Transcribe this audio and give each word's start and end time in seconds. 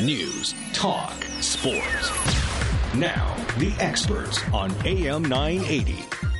News, 0.00 0.56
talk, 0.72 1.12
sports. 1.40 2.10
Now, 2.96 3.36
the 3.58 3.72
experts 3.78 4.42
on 4.52 4.72
AM 4.84 5.22
980. 5.22 6.33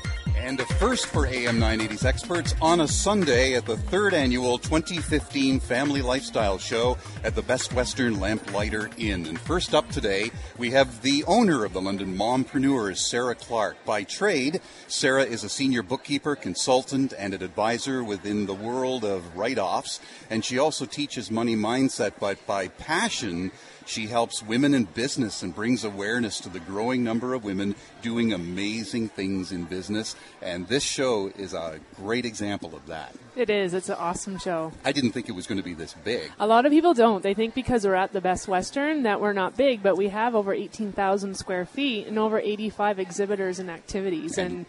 And 0.44 0.60
a 0.60 0.66
first 0.66 1.06
for 1.06 1.26
AM 1.26 1.58
980's 1.58 2.04
experts 2.04 2.54
on 2.60 2.82
a 2.82 2.86
Sunday 2.86 3.54
at 3.54 3.64
the 3.64 3.78
third 3.78 4.12
annual 4.12 4.58
2015 4.58 5.58
Family 5.58 6.02
Lifestyle 6.02 6.58
Show 6.58 6.98
at 7.24 7.34
the 7.34 7.40
Best 7.40 7.72
Western 7.72 8.20
Lamplighter 8.20 8.90
Inn. 8.98 9.24
And 9.24 9.40
first 9.40 9.74
up 9.74 9.88
today, 9.88 10.30
we 10.58 10.70
have 10.72 11.00
the 11.00 11.24
owner 11.24 11.64
of 11.64 11.72
the 11.72 11.80
London 11.80 12.14
Mompreneurs, 12.14 12.98
Sarah 12.98 13.34
Clark. 13.34 13.82
By 13.86 14.04
trade, 14.04 14.60
Sarah 14.86 15.24
is 15.24 15.44
a 15.44 15.48
senior 15.48 15.82
bookkeeper, 15.82 16.36
consultant, 16.36 17.14
and 17.16 17.32
an 17.32 17.42
advisor 17.42 18.04
within 18.04 18.44
the 18.44 18.52
world 18.52 19.02
of 19.02 19.34
write 19.34 19.58
offs. 19.58 19.98
And 20.28 20.44
she 20.44 20.58
also 20.58 20.84
teaches 20.84 21.30
money 21.30 21.56
mindset, 21.56 22.12
but 22.20 22.46
by 22.46 22.68
passion, 22.68 23.50
she 23.86 24.06
helps 24.06 24.42
women 24.42 24.74
in 24.74 24.84
business 24.84 25.42
and 25.42 25.54
brings 25.54 25.84
awareness 25.84 26.40
to 26.40 26.48
the 26.48 26.60
growing 26.60 27.04
number 27.04 27.34
of 27.34 27.44
women 27.44 27.74
doing 28.02 28.32
amazing 28.32 29.08
things 29.08 29.52
in 29.52 29.64
business. 29.64 30.16
And 30.42 30.66
this 30.68 30.82
show 30.82 31.30
is 31.36 31.54
a 31.54 31.80
great 31.96 32.24
example 32.24 32.74
of 32.74 32.86
that. 32.86 33.14
It 33.36 33.50
is. 33.50 33.74
It's 33.74 33.88
an 33.88 33.96
awesome 33.96 34.38
show. 34.38 34.72
I 34.84 34.92
didn't 34.92 35.12
think 35.12 35.28
it 35.28 35.32
was 35.32 35.46
going 35.46 35.58
to 35.58 35.64
be 35.64 35.74
this 35.74 35.94
big. 36.04 36.30
A 36.38 36.46
lot 36.46 36.66
of 36.66 36.72
people 36.72 36.94
don't. 36.94 37.22
They 37.22 37.34
think 37.34 37.54
because 37.54 37.84
we're 37.84 37.94
at 37.94 38.12
the 38.12 38.20
Best 38.20 38.48
Western 38.48 39.02
that 39.02 39.20
we're 39.20 39.32
not 39.32 39.56
big, 39.56 39.82
but 39.82 39.96
we 39.96 40.08
have 40.08 40.34
over 40.34 40.52
18,000 40.52 41.34
square 41.36 41.66
feet 41.66 42.06
and 42.06 42.18
over 42.18 42.38
85 42.38 42.98
exhibitors 42.98 43.58
and 43.58 43.70
activities. 43.70 44.38
And, 44.38 44.54
and 44.54 44.66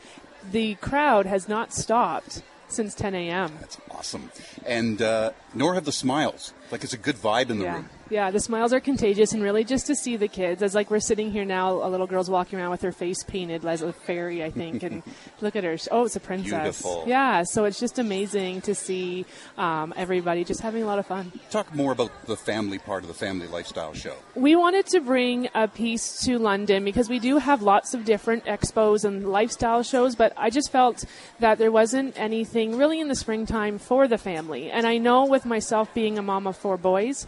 the 0.52 0.76
crowd 0.76 1.26
has 1.26 1.48
not 1.48 1.74
stopped 1.74 2.42
since 2.68 2.96
10 2.96 3.16
a.m. 3.16 3.52
That's 3.60 3.78
awesome. 3.92 4.32
And 4.66 5.02
uh, 5.02 5.32
nor 5.54 5.74
have 5.76 5.86
the 5.86 5.92
smiles. 5.92 6.54
Like 6.72 6.84
it's 6.84 6.94
a 6.94 6.98
good 6.98 7.16
vibe 7.16 7.50
in 7.50 7.60
the 7.60 7.66
yeah. 7.66 7.76
room. 7.76 7.90
Yeah, 8.10 8.30
the 8.30 8.40
smiles 8.40 8.72
are 8.72 8.80
contagious, 8.80 9.34
and 9.34 9.42
really 9.42 9.64
just 9.64 9.88
to 9.88 9.96
see 9.96 10.16
the 10.16 10.28
kids, 10.28 10.62
as 10.62 10.76
like 10.76 10.92
we're 10.92 11.00
sitting 11.00 11.32
here 11.32 11.44
now, 11.44 11.84
a 11.84 11.90
little 11.90 12.06
girl's 12.06 12.30
walking 12.30 12.60
around 12.60 12.70
with 12.70 12.84
her 12.84 12.92
face 12.92 13.24
painted 13.24 13.66
as 13.66 13.82
a 13.82 13.94
fairy, 13.94 14.44
I 14.44 14.52
think, 14.52 14.84
and 14.84 15.02
look 15.42 15.56
at 15.56 15.64
her. 15.64 15.76
Oh, 15.90 16.06
it's 16.06 16.16
a 16.16 16.20
princess. 16.20 16.82
Beautiful. 16.82 17.04
Yeah, 17.08 17.42
so 17.44 17.66
it's 17.66 17.80
just 17.80 17.98
amazing 17.98 18.62
to 18.62 18.76
see 18.76 19.26
um, 19.58 19.92
everybody 19.98 20.44
just 20.44 20.62
having 20.62 20.84
a 20.84 20.86
lot 20.86 21.00
of 21.00 21.08
fun. 21.08 21.32
Talk 21.50 21.74
more 21.74 21.92
about 21.92 22.12
the 22.28 22.38
family 22.38 22.78
part 22.78 23.04
of 23.04 23.08
the 23.08 23.16
family 23.16 23.48
lifestyle 23.48 23.94
show. 23.94 24.16
We 24.36 24.56
wanted 24.56 24.86
to 24.88 25.00
bring 25.00 25.50
a 25.56 25.68
piece 25.68 26.24
to 26.26 26.38
London 26.38 26.86
because 26.86 27.10
we 27.10 27.18
do 27.18 27.40
have 27.40 27.64
lots 27.64 27.96
of 27.96 28.06
different 28.06 28.46
expos 28.46 29.04
and 29.04 29.28
lifestyle 29.32 29.82
shows, 29.82 30.16
but 30.16 30.32
I 30.38 30.52
just 30.52 30.72
felt 30.72 31.06
that 31.40 31.58
there 31.58 31.72
wasn't 31.72 32.20
anything 32.20 32.78
really 32.78 33.00
in 33.00 33.08
the 33.08 33.16
springtime 33.16 33.80
for 33.80 34.08
the 34.08 34.20
family. 34.20 34.70
And 34.70 34.86
I 34.86 35.00
know 35.00 35.26
with 35.26 35.46
myself 35.46 35.92
being 35.96 36.20
a 36.20 36.22
mom 36.22 36.46
of 36.46 36.55
four 36.56 36.78
boys, 36.78 37.28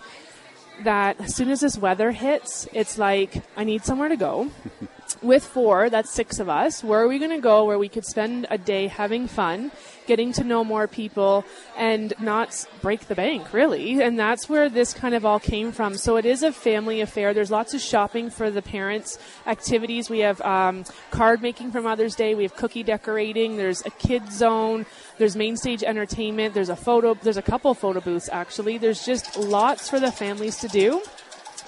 that 0.84 1.20
as 1.20 1.36
soon 1.36 1.50
as 1.50 1.62
this 1.62 1.78
weather 1.78 2.12
hits, 2.12 2.68
it's 2.74 2.98
like, 2.98 3.44
I 3.56 3.64
need 3.64 3.84
somewhere 3.84 4.10
to 4.10 4.18
go. 4.18 4.52
With 5.22 5.46
four, 5.46 5.90
that's 5.90 6.12
six 6.12 6.40
of 6.40 6.50
us, 6.50 6.84
where 6.84 7.02
are 7.02 7.08
we 7.08 7.18
going 7.18 7.32
to 7.32 7.42
go 7.42 7.66
where 7.66 7.80
we 7.80 7.90
could 7.90 8.06
spend 8.06 8.46
a 8.50 8.58
day 8.58 8.88
having 8.88 9.28
fun, 9.28 9.72
getting 10.08 10.32
to 10.34 10.44
know 10.44 10.64
more 10.64 10.88
people, 10.88 11.46
and 11.78 12.14
not 12.20 12.66
break 12.82 13.08
the 13.08 13.16
bank, 13.16 13.54
really? 13.54 14.02
And 14.02 14.18
that's 14.18 14.50
where 14.50 14.70
this 14.70 14.94
kind 14.94 15.14
of 15.14 15.26
all 15.26 15.40
came 15.40 15.72
from. 15.72 15.98
So 15.98 16.16
it 16.18 16.26
is 16.26 16.44
a 16.44 16.52
family 16.52 17.02
affair. 17.02 17.34
There's 17.34 17.52
lots 17.52 17.74
of 17.74 17.82
shopping 17.82 18.30
for 18.30 18.50
the 18.50 18.62
parents, 18.62 19.20
activities. 19.46 20.10
We 20.10 20.20
have 20.20 20.42
um, 20.42 20.86
card 21.12 21.42
making 21.42 21.72
for 21.72 21.82
Mother's 21.82 22.16
Day, 22.16 22.34
we 22.36 22.44
have 22.44 22.56
cookie 22.56 22.84
decorating, 22.84 23.58
there's 23.58 23.86
a 23.86 23.90
kids 23.92 24.38
zone, 24.38 24.86
there's 25.18 25.36
main 25.36 25.58
stage 25.58 25.84
entertainment, 25.84 26.54
there's 26.54 26.70
a 26.70 26.76
photo, 26.76 27.14
there's 27.14 27.38
a 27.38 27.42
couple 27.42 27.74
photo 27.74 28.00
booths 28.00 28.30
actually. 28.32 28.78
There's 28.78 29.06
just 29.06 29.38
lots 29.38 29.90
for 29.90 30.00
the 30.00 30.12
families 30.12 30.58
to 30.58 30.68
do 30.68 31.02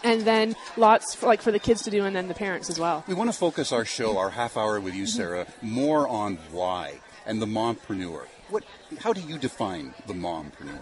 and 0.03 0.21
then 0.21 0.55
lots 0.77 1.15
for, 1.15 1.25
like 1.27 1.41
for 1.41 1.51
the 1.51 1.59
kids 1.59 1.83
to 1.83 1.89
do 1.89 2.05
and 2.05 2.15
then 2.15 2.27
the 2.27 2.33
parents 2.33 2.69
as 2.69 2.79
well. 2.79 3.03
We 3.07 3.13
want 3.13 3.31
to 3.31 3.37
focus 3.37 3.71
our 3.71 3.85
show, 3.85 4.17
our 4.17 4.29
half 4.29 4.57
hour 4.57 4.79
with 4.79 4.93
you, 4.93 5.05
Sarah, 5.05 5.47
more 5.61 6.07
on 6.07 6.37
why 6.51 6.99
and 7.29 7.39
the 7.39 7.45
mompreneur. 7.45 8.25
What, 8.49 8.63
how 9.01 9.13
do 9.13 9.21
you 9.21 9.37
define 9.37 9.93
the 10.07 10.13
mompreneur? 10.13 10.81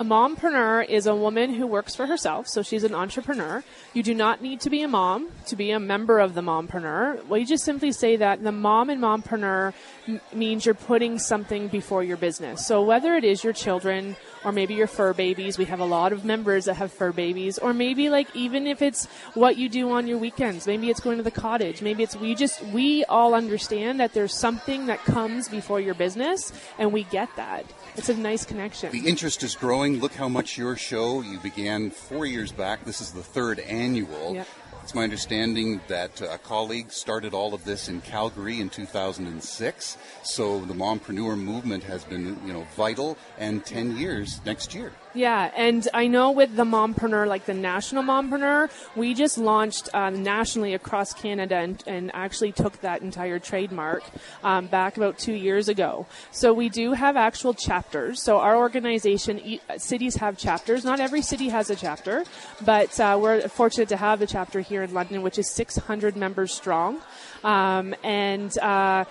A 0.00 0.04
mompreneur 0.04 0.84
is 0.88 1.06
a 1.06 1.14
woman 1.14 1.54
who 1.54 1.68
works 1.68 1.94
for 1.94 2.06
herself, 2.06 2.48
so 2.48 2.62
she's 2.62 2.82
an 2.82 2.96
entrepreneur. 2.96 3.62
You 3.92 4.02
do 4.02 4.12
not 4.12 4.42
need 4.42 4.60
to 4.62 4.70
be 4.70 4.82
a 4.82 4.88
mom 4.88 5.28
to 5.46 5.54
be 5.54 5.70
a 5.70 5.78
member 5.78 6.18
of 6.18 6.34
the 6.34 6.40
mompreneur. 6.40 7.24
We 7.28 7.44
just 7.44 7.64
simply 7.64 7.92
say 7.92 8.16
that 8.16 8.42
the 8.42 8.50
mom 8.50 8.90
and 8.90 9.00
mompreneur 9.00 9.72
m- 10.08 10.20
means 10.32 10.66
you're 10.66 10.74
putting 10.74 11.20
something 11.20 11.68
before 11.68 12.02
your 12.02 12.16
business. 12.16 12.66
So 12.66 12.82
whether 12.82 13.14
it 13.14 13.22
is 13.22 13.44
your 13.44 13.52
children 13.52 14.16
or 14.44 14.50
maybe 14.50 14.74
your 14.74 14.88
fur 14.88 15.12
babies, 15.12 15.58
we 15.58 15.64
have 15.66 15.78
a 15.78 15.84
lot 15.84 16.12
of 16.12 16.24
members 16.24 16.64
that 16.64 16.74
have 16.74 16.92
fur 16.92 17.12
babies, 17.12 17.56
or 17.58 17.72
maybe 17.72 18.10
like 18.10 18.34
even 18.34 18.66
if 18.66 18.82
it's 18.82 19.06
what 19.34 19.56
you 19.58 19.68
do 19.68 19.92
on 19.92 20.08
your 20.08 20.18
weekends, 20.18 20.66
maybe 20.66 20.90
it's 20.90 21.00
going 21.00 21.18
to 21.18 21.22
the 21.22 21.30
cottage, 21.30 21.82
maybe 21.82 22.02
it's 22.02 22.16
we 22.16 22.34
just 22.34 22.60
we 22.66 23.04
all 23.04 23.32
understand 23.32 24.00
that 24.00 24.12
there's 24.12 24.34
something 24.34 24.86
that 24.86 24.98
comes 25.04 25.48
before 25.48 25.80
your 25.80 25.94
business, 25.94 26.52
and 26.78 26.92
we 26.92 27.04
get 27.04 27.28
that. 27.36 27.64
It's 27.96 28.08
a 28.08 28.14
nice 28.14 28.44
connection. 28.44 28.90
The 28.90 29.06
interest 29.06 29.44
is 29.44 29.54
growing. 29.54 29.83
Look 29.92 30.14
how 30.14 30.28
much 30.28 30.56
your 30.56 30.76
show, 30.76 31.20
you 31.20 31.38
began 31.38 31.90
four 31.90 32.24
years 32.26 32.52
back. 32.52 32.84
This 32.84 33.00
is 33.00 33.12
the 33.12 33.22
third 33.22 33.58
annual. 33.60 34.34
Yep. 34.34 34.48
It's 34.84 34.94
my 34.94 35.04
understanding 35.04 35.80
that 35.88 36.20
a 36.20 36.36
colleague 36.36 36.92
started 36.92 37.32
all 37.32 37.54
of 37.54 37.64
this 37.64 37.88
in 37.88 38.02
Calgary 38.02 38.60
in 38.60 38.68
2006. 38.68 39.96
So 40.24 40.60
the 40.60 40.74
mompreneur 40.74 41.38
movement 41.38 41.84
has 41.84 42.04
been, 42.04 42.38
you 42.44 42.52
know, 42.52 42.66
vital 42.76 43.16
and 43.38 43.64
10 43.64 43.96
years 43.96 44.42
next 44.44 44.74
year. 44.74 44.92
Yeah, 45.14 45.52
and 45.56 45.86
I 45.94 46.08
know 46.08 46.32
with 46.32 46.56
the 46.56 46.64
mompreneur, 46.64 47.28
like 47.28 47.46
the 47.46 47.54
national 47.54 48.02
mompreneur, 48.02 48.68
we 48.96 49.14
just 49.14 49.38
launched 49.38 49.88
uh, 49.94 50.10
nationally 50.10 50.74
across 50.74 51.12
Canada 51.12 51.54
and, 51.54 51.82
and 51.86 52.10
actually 52.12 52.50
took 52.50 52.80
that 52.80 53.00
entire 53.00 53.38
trademark 53.38 54.02
um, 54.42 54.66
back 54.66 54.96
about 54.96 55.16
two 55.16 55.32
years 55.32 55.68
ago. 55.68 56.06
So 56.32 56.52
we 56.52 56.68
do 56.68 56.94
have 56.94 57.16
actual 57.16 57.54
chapters. 57.54 58.24
So 58.24 58.38
our 58.38 58.56
organization, 58.56 59.60
cities 59.78 60.16
have 60.16 60.36
chapters. 60.36 60.84
Not 60.84 60.98
every 60.98 61.22
city 61.22 61.48
has 61.48 61.70
a 61.70 61.76
chapter, 61.76 62.24
but 62.64 62.98
uh, 62.98 63.16
we're 63.22 63.46
fortunate 63.48 63.88
to 63.90 63.96
have 63.96 64.20
a 64.20 64.26
chapter 64.26 64.60
here 64.62 64.73
in 64.82 64.92
London, 64.94 65.22
which 65.22 65.38
is 65.38 65.50
600 65.50 66.16
members 66.16 66.52
strong. 66.52 67.00
Um, 67.42 67.94
and 68.02 68.56
uh, 68.58 69.04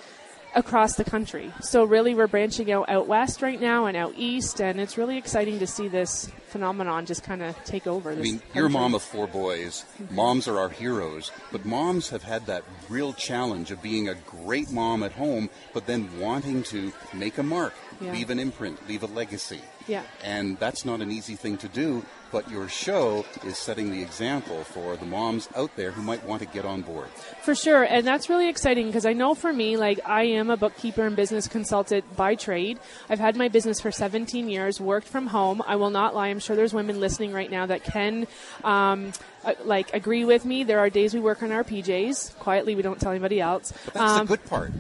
across 0.55 0.95
the 0.95 1.03
country. 1.03 1.51
So 1.61 1.83
really, 1.83 2.13
we're 2.13 2.27
branching 2.27 2.71
out 2.71 2.89
out 2.89 3.07
west 3.07 3.41
right 3.41 3.59
now 3.59 3.85
and 3.85 3.97
out 3.97 4.13
east, 4.15 4.61
and 4.61 4.79
it's 4.79 4.97
really 4.97 5.17
exciting 5.17 5.59
to 5.59 5.67
see 5.67 5.87
this 5.87 6.29
phenomenon 6.47 7.05
just 7.05 7.23
kind 7.23 7.41
of 7.41 7.55
take 7.63 7.87
over. 7.87 8.11
I 8.11 8.15
mean, 8.15 8.41
you're 8.53 8.67
a 8.67 8.69
mom 8.69 8.93
of 8.93 9.01
four 9.01 9.27
boys. 9.27 9.85
Moms 10.11 10.47
are 10.47 10.59
our 10.59 10.69
heroes, 10.69 11.31
but 11.51 11.65
moms 11.65 12.09
have 12.09 12.23
had 12.23 12.45
that 12.45 12.63
real 12.89 13.13
challenge 13.13 13.71
of 13.71 13.81
being 13.81 14.07
a 14.09 14.15
great 14.15 14.71
mom 14.71 15.01
at 15.03 15.13
home, 15.13 15.49
but 15.73 15.87
then 15.87 16.19
wanting 16.19 16.63
to 16.63 16.93
make 17.13 17.37
a 17.37 17.43
mark, 17.43 17.73
Yeah. 17.99 18.11
leave 18.11 18.29
an 18.29 18.39
imprint, 18.39 18.87
leave 18.87 19.01
a 19.03 19.07
legacy. 19.07 19.61
Yeah. 19.87 20.03
And 20.23 20.57
that's 20.59 20.85
not 20.85 21.01
an 21.01 21.11
easy 21.11 21.35
thing 21.35 21.57
to 21.57 21.67
do, 21.67 22.05
but 22.31 22.49
your 22.49 22.67
show 22.69 23.25
is 23.45 23.57
setting 23.57 23.91
the 23.91 24.01
example 24.01 24.63
for 24.63 24.95
the 24.95 25.05
moms 25.05 25.49
out 25.55 25.75
there 25.75 25.91
who 25.91 26.01
might 26.01 26.23
want 26.25 26.41
to 26.41 26.47
get 26.47 26.65
on 26.65 26.81
board. 26.81 27.07
For 27.43 27.53
sure, 27.53 27.83
and 27.83 28.07
that's 28.07 28.29
really 28.29 28.47
exciting 28.49 28.87
because 28.87 29.05
I 29.05 29.13
know 29.13 29.35
for 29.35 29.51
me, 29.51 29.75
like 29.77 29.99
I 30.05 30.23
am 30.23 30.49
a 30.49 30.57
bookkeeper 30.57 31.05
and 31.05 31.15
business 31.15 31.47
consultant 31.47 32.15
by 32.15 32.35
trade. 32.35 32.79
I've 33.09 33.19
had 33.19 33.35
my 33.35 33.49
business 33.49 33.79
for 33.81 33.91
17 33.91 34.49
years, 34.49 34.79
worked 34.79 35.07
from 35.07 35.27
home. 35.27 35.61
I 35.67 35.75
will 35.75 35.89
not 35.91 36.15
lie. 36.15 36.29
I'm 36.29 36.39
sure 36.39 36.55
there's 36.55 36.73
women 36.73 36.99
listening 36.99 37.33
right 37.33 37.51
now 37.51 37.65
that 37.65 37.83
can, 37.83 38.25
um, 38.63 39.11
uh, 39.43 39.53
like, 39.65 39.93
agree 39.93 40.23
with 40.25 40.45
me. 40.45 40.63
There 40.63 40.79
are 40.79 40.89
days 40.89 41.13
we 41.13 41.19
work 41.19 41.43
on 41.43 41.51
our 41.51 41.63
PJs 41.63 42.39
quietly. 42.39 42.73
We 42.75 42.81
don't 42.81 42.99
tell 42.99 43.11
anybody 43.11 43.41
else. 43.41 43.73
But 43.85 43.93
that's 43.95 44.11
Um, 44.13 44.19
the 44.27 44.37
good 44.37 44.45
part. 44.45 44.71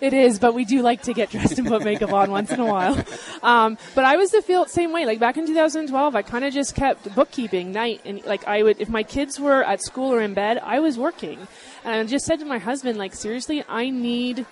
It 0.00 0.12
is, 0.12 0.38
but 0.38 0.54
we 0.54 0.64
do 0.64 0.82
like 0.82 1.02
to 1.02 1.12
get 1.12 1.30
dressed 1.30 1.58
and 1.58 1.66
put 1.66 1.82
makeup 1.84 2.12
on 2.12 2.30
once 2.30 2.50
in 2.50 2.60
a 2.60 2.66
while. 2.66 3.02
Um, 3.42 3.78
but 3.94 4.04
I 4.04 4.16
was 4.16 4.30
the 4.30 4.42
feel 4.42 4.66
same 4.66 4.92
way. 4.92 5.06
Like 5.06 5.20
back 5.20 5.36
in 5.36 5.46
2012, 5.46 6.16
I 6.16 6.22
kind 6.22 6.44
of 6.44 6.52
just 6.52 6.74
kept 6.74 7.14
bookkeeping 7.14 7.72
night, 7.72 8.00
and 8.04 8.24
like 8.24 8.46
I 8.46 8.62
would, 8.62 8.80
if 8.80 8.88
my 8.88 9.02
kids 9.02 9.38
were 9.38 9.62
at 9.62 9.80
school 9.82 10.12
or 10.12 10.20
in 10.20 10.34
bed, 10.34 10.58
I 10.58 10.80
was 10.80 10.98
working, 10.98 11.46
and 11.84 11.94
I 11.94 12.04
just 12.04 12.26
said 12.26 12.40
to 12.40 12.44
my 12.44 12.58
husband, 12.58 12.98
like 12.98 13.14
seriously, 13.14 13.64
I 13.68 13.90
need. 13.90 14.46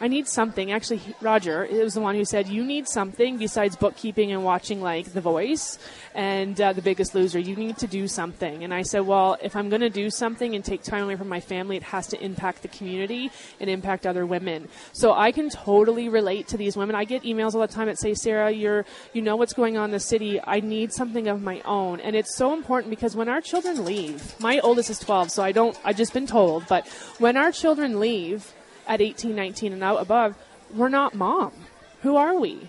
I 0.00 0.08
need 0.08 0.28
something. 0.28 0.72
Actually, 0.72 0.98
he- 0.98 1.14
Roger 1.22 1.64
it 1.64 1.82
was 1.82 1.94
the 1.94 2.00
one 2.00 2.14
who 2.14 2.24
said, 2.24 2.48
"You 2.48 2.64
need 2.64 2.86
something 2.86 3.38
besides 3.38 3.76
bookkeeping 3.76 4.30
and 4.30 4.44
watching 4.44 4.82
like 4.82 5.12
The 5.12 5.22
Voice 5.22 5.78
and 6.14 6.60
uh, 6.60 6.74
The 6.74 6.82
Biggest 6.82 7.14
Loser. 7.14 7.38
You 7.38 7.56
need 7.56 7.78
to 7.78 7.86
do 7.86 8.06
something." 8.06 8.62
And 8.62 8.74
I 8.74 8.82
said, 8.82 9.06
"Well, 9.06 9.38
if 9.42 9.56
I'm 9.56 9.70
going 9.70 9.80
to 9.80 9.90
do 9.90 10.10
something 10.10 10.54
and 10.54 10.62
take 10.64 10.82
time 10.82 11.04
away 11.04 11.16
from 11.16 11.28
my 11.28 11.40
family, 11.40 11.76
it 11.76 11.82
has 11.84 12.06
to 12.08 12.22
impact 12.22 12.62
the 12.62 12.68
community 12.68 13.30
and 13.58 13.70
impact 13.70 14.06
other 14.06 14.26
women." 14.26 14.68
So 14.92 15.14
I 15.14 15.32
can 15.32 15.48
totally 15.48 16.08
relate 16.10 16.48
to 16.48 16.58
these 16.58 16.76
women. 16.76 16.94
I 16.94 17.04
get 17.04 17.22
emails 17.22 17.54
all 17.54 17.62
the 17.62 17.66
time 17.66 17.86
that 17.86 17.98
say, 17.98 18.12
"Sarah, 18.12 18.50
you're 18.50 18.84
you 19.14 19.22
know 19.22 19.36
what's 19.36 19.54
going 19.54 19.78
on 19.78 19.86
in 19.86 19.92
the 19.92 20.00
city. 20.00 20.40
I 20.44 20.60
need 20.60 20.92
something 20.92 21.26
of 21.26 21.40
my 21.42 21.62
own." 21.64 22.00
And 22.00 22.14
it's 22.14 22.36
so 22.36 22.52
important 22.52 22.90
because 22.90 23.16
when 23.16 23.30
our 23.30 23.40
children 23.40 23.84
leave, 23.84 24.38
my 24.40 24.58
oldest 24.60 24.90
is 24.90 24.98
12, 24.98 25.30
so 25.30 25.42
I 25.42 25.52
don't. 25.52 25.78
I've 25.84 25.96
just 25.96 26.12
been 26.12 26.26
told, 26.26 26.66
but 26.68 26.86
when 27.18 27.38
our 27.38 27.50
children 27.50 27.98
leave 27.98 28.52
at 28.86 29.00
18, 29.00 29.34
19, 29.34 29.72
and 29.72 29.82
out 29.82 30.00
above, 30.00 30.34
we're 30.74 30.88
not 30.88 31.14
mom. 31.14 31.52
Who 32.02 32.16
are 32.16 32.38
we? 32.38 32.68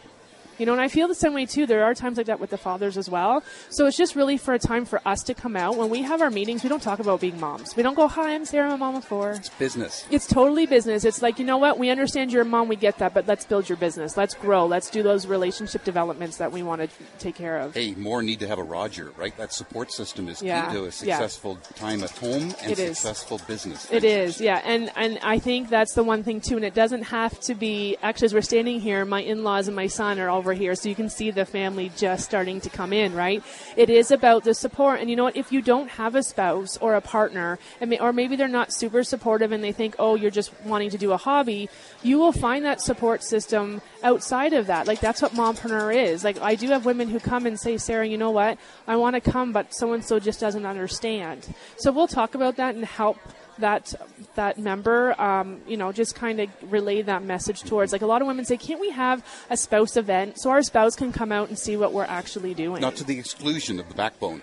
You 0.57 0.65
know, 0.65 0.71
and 0.73 0.81
I 0.81 0.87
feel 0.87 1.07
the 1.07 1.15
same 1.15 1.33
way 1.33 1.45
too. 1.45 1.65
There 1.65 1.83
are 1.83 1.93
times 1.93 2.17
like 2.17 2.27
that 2.27 2.39
with 2.39 2.49
the 2.49 2.57
fathers 2.57 2.97
as 2.97 3.09
well. 3.09 3.43
So 3.69 3.85
it's 3.85 3.97
just 3.97 4.15
really 4.15 4.37
for 4.37 4.53
a 4.53 4.59
time 4.59 4.85
for 4.85 5.01
us 5.05 5.21
to 5.23 5.33
come 5.33 5.55
out. 5.55 5.77
When 5.77 5.89
we 5.89 6.01
have 6.03 6.21
our 6.21 6.29
meetings, 6.29 6.63
we 6.63 6.69
don't 6.69 6.81
talk 6.81 6.99
about 6.99 7.21
being 7.21 7.39
moms. 7.39 7.75
We 7.75 7.83
don't 7.83 7.95
go, 7.95 8.07
"Hi, 8.07 8.33
I'm 8.33 8.45
Sarah, 8.45 8.67
I'm 8.67 8.73
a 8.73 8.77
mom 8.77 8.95
of 8.95 9.05
four. 9.05 9.31
It's 9.31 9.49
business. 9.49 10.05
It's 10.09 10.27
totally 10.27 10.65
business. 10.65 11.05
It's 11.05 11.21
like, 11.21 11.39
you 11.39 11.45
know 11.45 11.57
what? 11.57 11.77
We 11.77 11.89
understand 11.89 12.31
you're 12.31 12.41
a 12.41 12.45
mom. 12.45 12.67
We 12.67 12.75
get 12.75 12.97
that, 12.99 13.13
but 13.13 13.27
let's 13.27 13.45
build 13.45 13.69
your 13.69 13.77
business. 13.77 14.17
Let's 14.17 14.33
grow. 14.33 14.65
Let's 14.65 14.89
do 14.89 15.03
those 15.03 15.27
relationship 15.27 15.83
developments 15.83 16.37
that 16.37 16.51
we 16.51 16.63
want 16.63 16.81
to 16.81 16.87
take 17.19 17.35
care 17.35 17.57
of. 17.59 17.73
Hey, 17.73 17.93
more 17.95 18.21
need 18.21 18.39
to 18.39 18.47
have 18.47 18.59
a 18.59 18.63
Roger, 18.63 19.11
right? 19.17 19.35
That 19.37 19.53
support 19.53 19.91
system 19.91 20.27
is 20.29 20.41
Yeah, 20.41 20.67
key 20.67 20.73
to 20.73 20.79
a 20.81 20.83
yeah. 20.85 20.91
successful 20.91 21.57
time 21.75 22.03
at 22.03 22.11
home 22.11 22.53
and 22.61 22.71
It 22.71 22.79
is. 22.79 22.97
successful 22.97 23.39
business. 23.47 23.87
It 23.91 24.03
is, 24.03 24.41
yeah, 24.41 24.61
and 24.65 24.91
and 24.95 25.19
I 25.23 25.39
think 25.39 25.69
that's 25.69 25.93
the 25.93 26.03
one 26.03 26.23
thing 26.23 26.41
too. 26.41 26.55
And 26.55 26.65
it 26.65 26.73
doesn't 26.73 27.03
have 27.03 27.39
to 27.41 27.53
be. 27.55 27.95
Actually, 28.01 28.25
as 28.27 28.33
we're 28.33 28.41
standing 28.41 28.79
here, 28.79 29.05
my 29.05 29.21
in-laws 29.21 29.67
and 29.67 29.75
my 29.75 29.87
son 29.87 30.19
are 30.19 30.29
over 30.47 30.53
here, 30.53 30.75
so 30.75 30.87
you 30.87 30.95
can 30.95 31.09
see 31.09 31.29
the 31.29 31.43
family 31.43 31.91
just 31.97 32.23
starting 32.23 32.61
to 32.61 32.69
come 32.69 32.93
in. 32.93 33.13
Right? 33.13 33.43
It 33.75 33.89
is 33.89 34.11
about 34.11 34.45
the 34.45 34.53
support, 34.53 35.01
and 35.01 35.09
you 35.09 35.17
know 35.17 35.25
what? 35.25 35.35
If 35.35 35.51
you 35.51 35.61
don't 35.61 35.89
have 35.89 36.15
a 36.15 36.23
spouse 36.23 36.77
or 36.77 36.95
a 36.95 37.01
partner, 37.01 37.59
or 37.99 38.13
maybe 38.13 38.37
they're 38.37 38.47
not 38.47 38.71
super 38.71 39.03
supportive, 39.03 39.51
and 39.51 39.61
they 39.61 39.73
think, 39.73 39.95
oh, 39.99 40.15
you're 40.15 40.31
just 40.31 40.53
wanting 40.63 40.89
to 40.91 40.97
do 40.97 41.11
a 41.11 41.17
hobby, 41.17 41.69
you 42.01 42.17
will 42.17 42.31
find 42.31 42.63
that 42.63 42.79
support 42.81 43.23
system 43.23 43.81
outside 44.03 44.53
of 44.53 44.67
that. 44.67 44.87
Like 44.87 45.01
that's 45.01 45.21
what 45.21 45.33
mompreneur 45.33 45.93
is. 45.93 46.23
Like 46.23 46.39
I 46.39 46.55
do 46.55 46.69
have 46.69 46.85
women 46.85 47.09
who 47.09 47.19
come 47.19 47.45
and 47.45 47.59
say, 47.59 47.77
Sarah, 47.77 48.07
you 48.07 48.17
know 48.17 48.31
what? 48.31 48.57
I 48.87 48.95
want 48.95 49.15
to 49.15 49.31
come, 49.31 49.51
but 49.51 49.73
so 49.73 49.91
and 49.91 50.05
so 50.05 50.17
just 50.17 50.39
doesn't 50.39 50.65
understand. 50.65 51.53
So 51.75 51.91
we'll 51.91 52.07
talk 52.07 52.35
about 52.35 52.55
that 52.55 52.75
and 52.75 52.85
help 52.85 53.17
that 53.59 53.93
that 54.35 54.57
member, 54.57 55.19
um, 55.19 55.61
you 55.67 55.77
know, 55.77 55.91
just 55.91 56.15
kind 56.15 56.39
of 56.39 56.49
relay 56.71 57.01
that 57.01 57.23
message 57.23 57.61
towards. 57.63 57.91
Like 57.91 58.01
a 58.01 58.07
lot 58.07 58.21
of 58.21 58.27
women 58.27 58.45
say, 58.45 58.57
can't 58.57 58.79
we 58.79 58.91
have 58.91 59.25
a 59.49 59.57
spouse 59.57 59.97
event 59.97 60.39
so 60.39 60.49
our 60.49 60.61
spouse 60.61 60.95
can 60.95 61.11
come 61.11 61.31
out 61.31 61.49
and 61.49 61.57
see 61.57 61.77
what 61.77 61.93
we're 61.93 62.05
actually 62.05 62.53
doing? 62.53 62.81
Not 62.81 62.95
to 62.97 63.03
the 63.03 63.19
exclusion 63.19 63.79
of 63.79 63.87
the 63.87 63.95
backbone, 63.95 64.41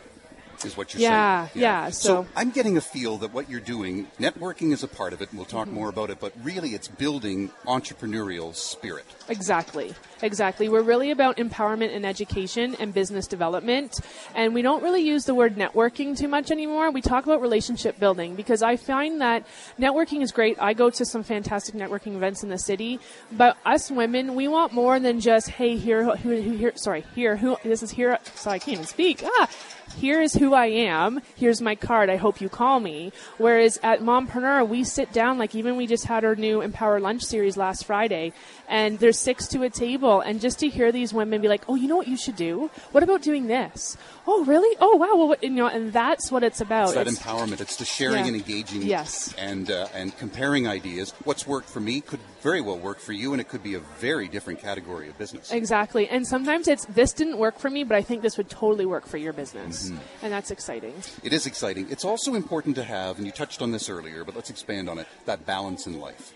is 0.65 0.77
what 0.77 0.93
you're 0.95 1.01
Yeah, 1.03 1.47
saying. 1.49 1.62
yeah, 1.62 1.85
yeah. 1.85 1.91
so- 1.91 2.27
I'm 2.37 2.51
getting 2.51 2.77
a 2.77 2.81
feel 2.81 3.17
that 3.19 3.33
what 3.33 3.49
you're 3.49 3.61
doing, 3.61 4.09
networking 4.21 4.73
is 4.73 4.83
a 4.83 4.89
part 4.89 5.12
of 5.12 5.23
it, 5.23 5.31
and 5.31 5.39
we'll 5.39 5.47
talk 5.47 5.67
Mm-hmm. 5.67 5.75
more 5.75 5.89
about 5.89 6.11
it, 6.11 6.21
but 6.21 6.33
really 6.43 6.71
it's 6.71 6.89
building 6.89 7.51
entrepreneurial 7.67 8.55
spirit. 8.55 9.05
Exactly. 9.29 9.95
Exactly. 10.23 10.69
We're 10.69 10.83
really 10.83 11.11
about 11.11 11.37
empowerment 11.37 11.95
and 11.95 12.06
education 12.06 12.75
and 12.79 12.95
business 12.95 13.27
development. 13.27 13.95
And 14.35 14.55
we 14.55 14.62
don't 14.62 14.83
really 14.83 15.03
use 15.03 15.25
the 15.25 15.35
word 15.35 15.56
networking 15.56 16.17
too 16.17 16.29
much 16.29 16.51
anymore. 16.51 16.91
We 16.91 17.03
talk 17.03 17.25
about 17.25 17.41
relationship 17.43 17.99
building 18.00 18.35
because 18.35 18.62
I 18.62 18.77
find 18.77 19.21
that 19.21 19.45
networking 19.79 20.23
is 20.23 20.33
great. 20.33 20.57
I 20.61 20.73
go 20.73 20.89
to 20.91 21.05
some 21.05 21.23
fantastic 21.23 21.75
networking 21.75 22.15
events 22.17 22.43
in 22.43 22.49
the 22.49 22.59
city, 22.59 23.00
but 23.33 23.57
us 23.67 23.91
women, 23.91 24.35
we 24.35 24.49
want 24.49 24.73
more 24.73 24.99
than 24.99 25.21
just, 25.21 25.50
hey, 25.50 25.77
here, 25.77 26.05
who, 26.17 26.37
who, 26.41 26.53
here, 26.57 26.73
sorry, 26.77 27.05
here, 27.15 27.37
who, 27.37 27.57
this 27.65 27.83
is 27.83 27.91
here, 27.91 28.19
so 28.35 28.50
I 28.50 28.59
can't 28.59 28.75
even 28.75 28.87
speak. 28.87 29.23
Ah, 29.25 29.49
here 29.94 30.20
is 30.20 30.35
who 30.35 30.55
I 30.55 30.67
am. 30.67 31.20
Here's 31.37 31.61
my 31.61 31.75
card. 31.75 32.11
I 32.11 32.17
hope 32.17 32.41
you 32.41 32.49
call 32.49 32.81
me. 32.81 33.12
Whereas 33.38 33.79
at 33.82 34.00
Mompreneur, 34.00 34.69
we 34.69 34.85
sit 34.85 35.12
down, 35.12 35.38
like 35.38 35.55
even 35.55 35.76
we 35.76 35.87
just 35.87 36.05
had 36.05 36.25
our 36.25 36.35
new 36.35 36.61
Empower 36.61 37.00
Lunch 37.00 37.23
series 37.23 37.56
last 37.56 37.85
Friday, 37.85 38.32
and 38.69 38.99
there's 38.99 39.19
six 39.19 39.46
to 39.49 39.62
a 39.62 39.70
table, 39.70 40.20
and 40.20 40.41
just 40.41 40.58
to 40.61 40.69
hear 40.69 40.93
these 40.93 41.14
women 41.14 41.41
be 41.41 41.49
like, 41.49 41.62
oh, 41.69 41.75
you 41.75 41.88
know 41.88 41.96
what 41.96 42.08
you 42.08 42.17
should 42.17 42.37
do? 42.37 42.70
What 42.93 43.02
about 43.02 43.23
doing 43.23 43.46
this? 43.46 43.96
Oh, 44.26 44.43
really? 44.44 44.75
Oh, 44.81 44.97
wow. 44.97 45.17
Well, 45.17 45.37
you 45.43 45.50
know, 45.50 45.67
and 45.67 45.93
that's 45.93 46.32
what 46.32 46.43
it's 46.43 46.61
about. 46.62 46.87
It's 46.87 46.94
that 46.94 47.06
It's- 47.06 47.19
empowerment. 47.23 47.61
It's 47.61 47.76
the 47.76 47.85
sharing 47.85 48.21
Yeah. 48.25 48.26
and 48.29 48.37
engaging 48.37 48.82
Yes. 48.82 49.35
and, 49.37 49.71
uh, 49.71 49.88
and 49.94 50.17
comparing 50.17 50.67
ideas. 50.67 51.12
What's 51.25 51.47
worked 51.47 51.69
for 51.69 51.81
me 51.81 52.00
could 52.00 52.21
very 52.41 52.62
well 52.62 52.79
work 52.79 53.00
for 53.00 53.12
you, 53.12 53.32
and 53.32 53.41
it 53.41 53.49
could 53.49 53.62
be 53.62 53.75
a 53.75 53.81
very 53.81 54.26
different 54.29 54.61
category 54.61 55.09
of 55.11 55.19
business. 55.19 55.53
Exactly. 55.53 56.09
And 56.09 56.26
sometimes 56.26 56.69
it's, 56.69 56.87
this 56.87 57.12
didn't 57.12 57.37
work 57.37 57.59
for 57.59 57.69
me, 57.69 57.85
but 57.85 57.97
I 57.97 58.03
think 58.03 58.23
this 58.23 58.38
would 58.38 58.49
totally 58.49 58.87
work 58.87 59.06
for 59.06 59.19
your 59.19 59.35
business. 59.35 59.87
Mm-hmm. 59.91 59.99
And 60.23 60.32
that's 60.32 60.50
exciting. 60.50 60.94
It 61.23 61.35
is 61.35 61.44
exciting. 61.44 61.88
It's 61.91 62.05
also 62.05 62.35
important 62.35 62.76
to 62.76 62.85
have, 62.85 63.19
and 63.19 63.26
you 63.26 63.32
touched 63.32 63.61
on 63.61 63.73
this 63.73 63.91
earlier, 63.91 64.25
but 64.25 64.35
let's 64.35 64.49
expand 64.49 64.88
on 64.88 64.99
it, 64.99 65.06
that 65.26 65.44
balance 65.44 65.87
in 65.87 66.00
life. 66.00 66.32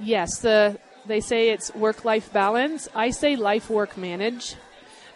Yes, 0.00 0.38
the 0.40 0.78
they 1.06 1.20
say 1.20 1.50
it's 1.50 1.72
work 1.74 2.04
life 2.06 2.32
balance. 2.32 2.88
I 2.94 3.10
say 3.10 3.36
life 3.36 3.68
work 3.68 3.98
manage 3.98 4.54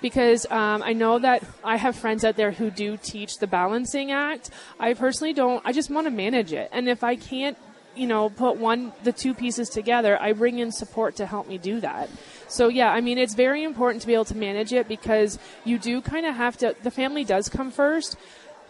because 0.00 0.46
um, 0.50 0.82
I 0.82 0.92
know 0.92 1.18
that 1.18 1.42
I 1.64 1.76
have 1.76 1.96
friends 1.96 2.24
out 2.24 2.36
there 2.36 2.52
who 2.52 2.70
do 2.70 2.96
teach 2.96 3.38
the 3.38 3.46
balancing 3.46 4.12
act. 4.12 4.50
I 4.78 4.94
personally 4.94 5.32
don't. 5.32 5.62
I 5.64 5.72
just 5.72 5.90
want 5.90 6.06
to 6.06 6.10
manage 6.10 6.52
it, 6.52 6.68
and 6.72 6.88
if 6.88 7.02
I 7.02 7.16
can't, 7.16 7.56
you 7.96 8.06
know, 8.06 8.30
put 8.30 8.56
one 8.56 8.92
the 9.02 9.12
two 9.12 9.34
pieces 9.34 9.68
together, 9.68 10.20
I 10.20 10.32
bring 10.32 10.58
in 10.58 10.72
support 10.72 11.16
to 11.16 11.26
help 11.26 11.48
me 11.48 11.58
do 11.58 11.80
that. 11.80 12.08
So 12.48 12.68
yeah, 12.68 12.90
I 12.92 13.00
mean, 13.00 13.18
it's 13.18 13.34
very 13.34 13.62
important 13.62 14.02
to 14.02 14.06
be 14.06 14.14
able 14.14 14.26
to 14.26 14.36
manage 14.36 14.72
it 14.72 14.88
because 14.88 15.38
you 15.64 15.78
do 15.78 16.00
kind 16.00 16.26
of 16.26 16.34
have 16.34 16.56
to. 16.58 16.76
The 16.82 16.90
family 16.90 17.24
does 17.24 17.48
come 17.48 17.70
first. 17.70 18.16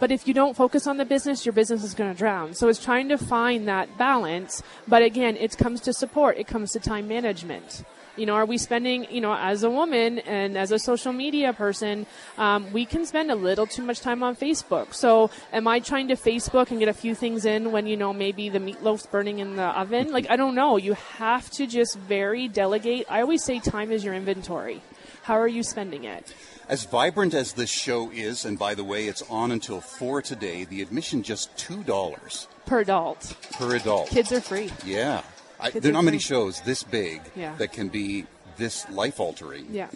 But 0.00 0.12
if 0.12 0.28
you 0.28 0.34
don't 0.34 0.54
focus 0.54 0.86
on 0.86 0.96
the 0.96 1.04
business, 1.04 1.44
your 1.44 1.52
business 1.52 1.82
is 1.82 1.92
going 1.92 2.12
to 2.12 2.16
drown. 2.16 2.54
So 2.54 2.68
it's 2.68 2.82
trying 2.82 3.08
to 3.08 3.18
find 3.18 3.66
that 3.66 3.98
balance. 3.98 4.62
But 4.86 5.02
again, 5.02 5.36
it 5.36 5.58
comes 5.58 5.80
to 5.82 5.92
support. 5.92 6.38
It 6.38 6.46
comes 6.46 6.70
to 6.72 6.78
time 6.78 7.08
management. 7.08 7.84
You 8.18 8.26
know, 8.26 8.34
are 8.34 8.44
we 8.46 8.58
spending, 8.58 9.06
you 9.10 9.20
know, 9.20 9.32
as 9.34 9.62
a 9.62 9.70
woman 9.70 10.18
and 10.20 10.58
as 10.58 10.72
a 10.72 10.78
social 10.78 11.12
media 11.12 11.52
person, 11.52 12.04
um, 12.36 12.72
we 12.72 12.84
can 12.84 13.06
spend 13.06 13.30
a 13.30 13.34
little 13.36 13.66
too 13.66 13.82
much 13.82 14.00
time 14.00 14.22
on 14.22 14.34
Facebook. 14.34 14.92
So 14.92 15.30
am 15.52 15.68
I 15.68 15.78
trying 15.80 16.08
to 16.08 16.16
Facebook 16.16 16.70
and 16.70 16.80
get 16.80 16.88
a 16.88 16.92
few 16.92 17.14
things 17.14 17.44
in 17.44 17.70
when, 17.70 17.86
you 17.86 17.96
know, 17.96 18.12
maybe 18.12 18.48
the 18.48 18.58
meatloaf's 18.58 19.06
burning 19.06 19.38
in 19.38 19.56
the 19.56 19.62
oven? 19.64 20.12
Like, 20.12 20.28
I 20.28 20.36
don't 20.36 20.54
know. 20.56 20.76
You 20.76 20.94
have 20.94 21.48
to 21.52 21.66
just 21.66 21.96
very 21.96 22.48
delegate. 22.48 23.06
I 23.08 23.20
always 23.20 23.44
say 23.44 23.60
time 23.60 23.92
is 23.92 24.04
your 24.04 24.14
inventory. 24.14 24.82
How 25.22 25.34
are 25.38 25.48
you 25.48 25.62
spending 25.62 26.04
it? 26.04 26.34
As 26.68 26.84
vibrant 26.84 27.34
as 27.34 27.52
this 27.52 27.70
show 27.70 28.10
is, 28.10 28.44
and 28.44 28.58
by 28.58 28.74
the 28.74 28.84
way, 28.84 29.06
it's 29.06 29.22
on 29.30 29.52
until 29.52 29.80
4 29.80 30.22
today, 30.22 30.64
the 30.64 30.82
admission 30.82 31.22
just 31.22 31.54
$2 31.56 32.46
Per 32.66 32.80
adult. 32.80 33.34
per 33.52 33.76
adult. 33.76 34.08
Kids 34.08 34.32
are 34.32 34.40
free. 34.40 34.70
Yeah. 34.84 35.22
I, 35.60 35.70
there 35.70 35.90
are 35.90 35.92
not 35.92 36.04
many 36.04 36.18
shows 36.18 36.60
this 36.62 36.82
big 36.82 37.20
Yeah. 37.36 37.54
that 37.56 37.72
can 37.72 37.88
be 37.88 38.26
this 38.56 38.88
life 38.90 39.20
altering 39.20 39.66
Yeah. 39.70 39.88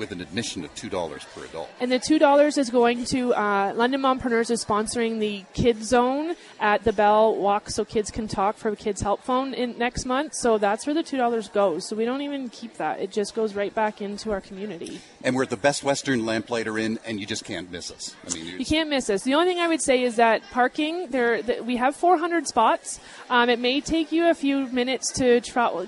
With 0.00 0.10
an 0.10 0.20
admission 0.20 0.64
of 0.64 0.74
$2 0.74 0.90
per 1.34 1.44
adult. 1.44 1.68
And 1.78 1.92
the 1.92 1.98
two 2.00 2.18
dollars 2.18 2.58
is 2.58 2.70
going 2.70 3.04
to 3.04 3.34
uh, 3.34 3.72
London 3.76 4.00
Mompreneurs 4.00 4.50
is 4.50 4.64
sponsoring 4.64 5.20
the 5.20 5.44
Kids 5.52 5.86
Zone 5.86 6.34
at 6.58 6.82
the 6.82 6.92
Bell 6.92 7.36
Walk, 7.36 7.70
so 7.70 7.84
kids 7.84 8.10
can 8.10 8.26
talk 8.26 8.56
for 8.56 8.70
a 8.70 8.76
Kids 8.76 9.02
Help 9.02 9.22
Phone 9.22 9.52
in 9.54 9.78
next 9.78 10.06
month. 10.06 10.34
So 10.34 10.58
that's 10.58 10.86
where 10.86 10.94
the 10.94 11.02
two 11.02 11.18
dollars 11.18 11.48
goes. 11.48 11.86
So 11.86 11.94
we 11.94 12.04
don't 12.04 12.22
even 12.22 12.48
keep 12.48 12.74
that; 12.78 12.98
it 13.00 13.12
just 13.12 13.34
goes 13.34 13.54
right 13.54 13.74
back 13.74 14.00
into 14.00 14.32
our 14.32 14.40
community. 14.40 15.00
And 15.22 15.36
we're 15.36 15.42
at 15.42 15.50
the 15.50 15.56
Best 15.58 15.84
Western 15.84 16.24
Lamplighter 16.24 16.78
Inn, 16.78 16.98
and 17.04 17.20
you 17.20 17.26
just 17.26 17.44
can't 17.44 17.70
miss 17.70 17.90
us. 17.90 18.16
I 18.26 18.34
mean, 18.34 18.58
You 18.58 18.64
can't 18.64 18.88
miss 18.88 19.10
us. 19.10 19.22
The 19.22 19.34
only 19.34 19.48
thing 19.48 19.60
I 19.60 19.68
would 19.68 19.82
say 19.82 20.02
is 20.02 20.16
that 20.16 20.42
parking 20.50 21.10
there. 21.10 21.42
th 21.42 21.60
we 21.60 21.76
have 21.76 21.94
400 21.94 22.46
spots. 22.46 23.00
Um, 23.28 23.50
it 23.50 23.58
may 23.58 23.80
take 23.80 24.10
you 24.12 24.30
a 24.30 24.34
few 24.34 24.66
minutes 24.68 25.12
to 25.20 25.40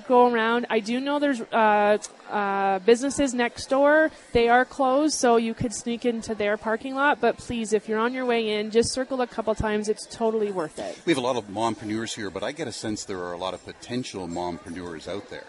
go 0.06 0.30
around. 0.30 0.66
I 0.68 0.80
do 0.80 1.00
know 1.00 1.18
there's 1.18 1.40
uh, 1.40 1.96
uh, 2.32 2.78
businesses 2.80 3.34
next 3.34 3.68
door. 3.68 4.10
They 4.32 4.48
are 4.48 4.64
closed, 4.64 5.14
so 5.14 5.36
you 5.36 5.54
could 5.54 5.74
sneak 5.74 6.04
into 6.04 6.34
their 6.34 6.56
parking 6.56 6.94
lot. 6.94 7.20
But 7.20 7.36
please, 7.36 7.72
if 7.72 7.88
you're 7.88 7.98
on 7.98 8.14
your 8.14 8.26
way 8.26 8.58
in, 8.58 8.70
just 8.70 8.92
circle 8.92 9.20
a 9.20 9.26
couple 9.26 9.54
times. 9.54 9.88
It's 9.88 10.06
totally 10.06 10.50
worth 10.50 10.78
it. 10.78 10.98
we 11.04 11.12
have 11.12 11.22
a 11.22 11.26
lot 11.26 11.36
of 11.36 11.48
mompreneurs 11.48 12.14
here, 12.14 12.30
but 12.30 12.42
I 12.42 12.52
get 12.52 12.66
a 12.66 12.72
sense 12.72 13.04
there 13.04 13.20
are 13.20 13.32
a 13.32 13.38
lot 13.38 13.54
of 13.54 13.64
potential 13.64 14.26
mompreneurs 14.26 15.06
out 15.08 15.28
there. 15.30 15.44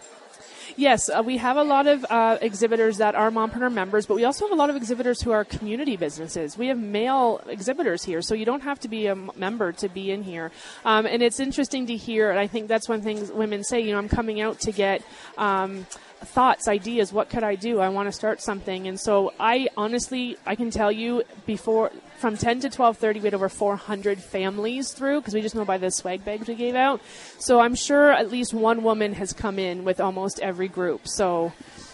Yes, 0.76 1.10
uh, 1.10 1.22
we 1.26 1.38
have 1.38 1.58
a 1.58 1.64
lot 1.64 1.88
of 1.88 2.06
uh, 2.10 2.38
exhibitors 2.42 2.98
that 2.98 3.16
are 3.16 3.32
Mompreneur 3.32 3.72
members, 3.72 4.06
but 4.06 4.16
we 4.16 4.26
also 4.26 4.46
have 4.46 4.52
a 4.52 4.56
lot 4.56 4.70
of 4.70 4.76
exhibitors 4.76 5.22
who 5.22 5.32
are 5.32 5.44
community 5.44 5.98
businesses. 5.98 6.58
We 6.58 6.68
have 6.68 6.78
male 6.78 7.42
exhibitors 7.48 8.04
here, 8.04 8.22
so 8.22 8.36
you 8.36 8.46
don't 8.46 8.64
have 8.64 8.80
to 8.82 8.88
be 8.88 9.08
a 9.08 9.16
member 9.16 9.72
to 9.74 9.90
be 9.90 10.12
in 10.12 10.24
here. 10.24 10.52
Um, 10.86 11.06
and 11.06 11.22
it's 11.22 11.40
interesting 11.40 11.88
to 11.88 11.96
hear, 11.96 12.30
and 12.30 12.40
I 12.40 12.48
think 12.48 12.68
that's 12.68 12.90
one 12.90 13.02
thing 13.02 13.36
women 13.36 13.64
say, 13.64 13.82
you 13.82 13.92
know, 13.92 13.98
I'm 13.98 14.10
coming 14.10 14.42
out 14.42 14.60
to 14.62 14.72
get. 14.72 15.02
Um, 15.38 15.86
thoughts 16.24 16.70
ideas 16.70 17.12
what 17.12 17.30
could 17.30 17.44
i 17.44 17.54
do 17.54 17.82
i 17.82 17.90
want 17.90 18.08
to 18.08 18.12
start 18.14 18.42
something 18.42 18.88
and 18.88 18.98
so 18.98 19.34
i 19.42 19.68
honestly 19.76 20.38
i 20.46 20.56
can 20.56 20.72
tell 20.72 20.90
you 20.90 21.22
before 21.46 21.92
from 22.24 22.38
10 22.38 22.62
to 22.62 22.70
12.30 22.70 23.16
we 23.16 23.20
had 23.20 23.34
over 23.34 23.50
400 23.50 24.18
families 24.18 24.94
through 24.94 25.20
because 25.20 25.34
we 25.34 25.42
just 25.42 25.56
know 25.56 25.66
by 25.66 25.78
the 25.78 25.92
swag 25.92 26.24
bags 26.24 26.48
we 26.48 26.56
gave 26.56 26.74
out 26.74 27.02
so 27.38 27.60
i'm 27.60 27.76
sure 27.76 28.14
at 28.14 28.32
least 28.32 28.54
one 28.54 28.82
woman 28.82 29.12
has 29.12 29.34
come 29.34 29.60
in 29.60 29.84
with 29.84 30.00
almost 30.00 30.40
every 30.40 30.70
group 30.70 31.06
so 31.06 31.52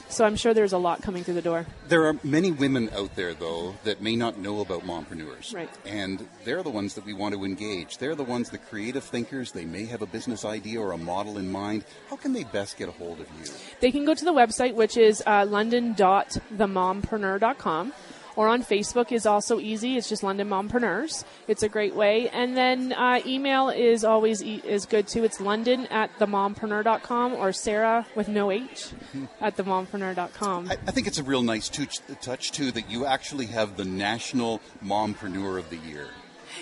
so 0.08 0.24
i'm 0.26 0.36
sure 0.36 0.54
there's 0.54 0.72
a 0.72 0.78
lot 0.78 1.02
coming 1.02 1.24
through 1.24 1.34
the 1.34 1.42
door 1.42 1.66
There 1.88 2.06
are 2.06 2.16
many 2.24 2.52
women 2.52 2.92
out 2.94 3.16
there, 3.16 3.34
though, 3.34 3.74
that 3.84 4.00
may 4.00 4.16
not 4.16 4.38
know 4.38 4.62
about 4.62 4.84
mompreneurs. 4.84 5.56
Right. 5.56 5.72
And 5.88 6.28
they're 6.46 6.62
the 6.62 6.70
ones 6.70 6.94
that 6.94 7.04
we 7.04 7.14
want 7.14 7.34
to 7.34 7.44
engage. 7.44 7.98
They're 7.98 8.14
the 8.14 8.24
ones, 8.24 8.52
the 8.52 8.60
creative 8.60 9.04
thinkers. 9.04 9.52
They 9.52 9.66
may 9.66 9.86
have 9.86 10.04
a 10.04 10.06
business 10.06 10.46
idea 10.46 10.80
or 10.80 10.92
a 10.92 11.00
model 11.00 11.40
in 11.40 11.52
mind. 11.52 11.84
How 12.12 12.16
can 12.16 12.34
they 12.34 12.44
best 12.44 12.78
get 12.78 12.90
a 12.90 12.92
hold 12.92 13.20
of 13.20 13.26
you? 13.40 13.46
they 13.80 13.90
can 13.92 14.06
go 14.06 14.14
to 14.14 14.24
the 14.24 14.34
website 14.34 14.76
which 14.76 14.98
is 14.98 15.24
uh, 15.26 15.48
london.themompreneur.com 15.50 17.92
or 18.40 18.48
on 18.48 18.64
Facebook 18.64 19.12
is 19.12 19.26
also 19.26 19.60
easy. 19.60 19.98
It's 19.98 20.08
just 20.08 20.24
London 20.24 20.48
Mompreneurs. 20.48 21.26
It's 21.50 21.62
a 21.62 21.68
great 21.68 21.94
way. 21.94 22.30
And 22.30 22.56
then 22.56 22.94
uh, 22.94 23.20
email 23.26 23.68
is 23.68 24.06
always 24.06 24.42
e- 24.42 24.62
is 24.64 24.86
good 24.86 25.10
too. 25.10 25.26
It's 25.26 25.42
London 25.42 25.88
at 25.88 26.10
the 26.20 26.26
themompreneur.com 26.26 27.34
or 27.34 27.52
Sarah 27.52 28.08
with 28.16 28.30
no 28.30 28.50
H 28.50 28.92
at 29.42 29.58
themompreneur.com. 29.58 30.72
I, 30.72 30.78
I 30.88 30.92
think 30.92 31.08
it's 31.08 31.18
a 31.18 31.24
real 31.24 31.42
nice 31.42 31.68
touch, 31.68 32.00
touch 32.22 32.54
too 32.54 32.72
that 32.72 32.90
you 32.90 33.06
actually 33.06 33.48
have 33.48 33.76
the 33.76 33.84
National 33.84 34.62
Mompreneur 34.82 35.60
of 35.60 35.70
the 35.70 35.78
Year. 35.78 36.08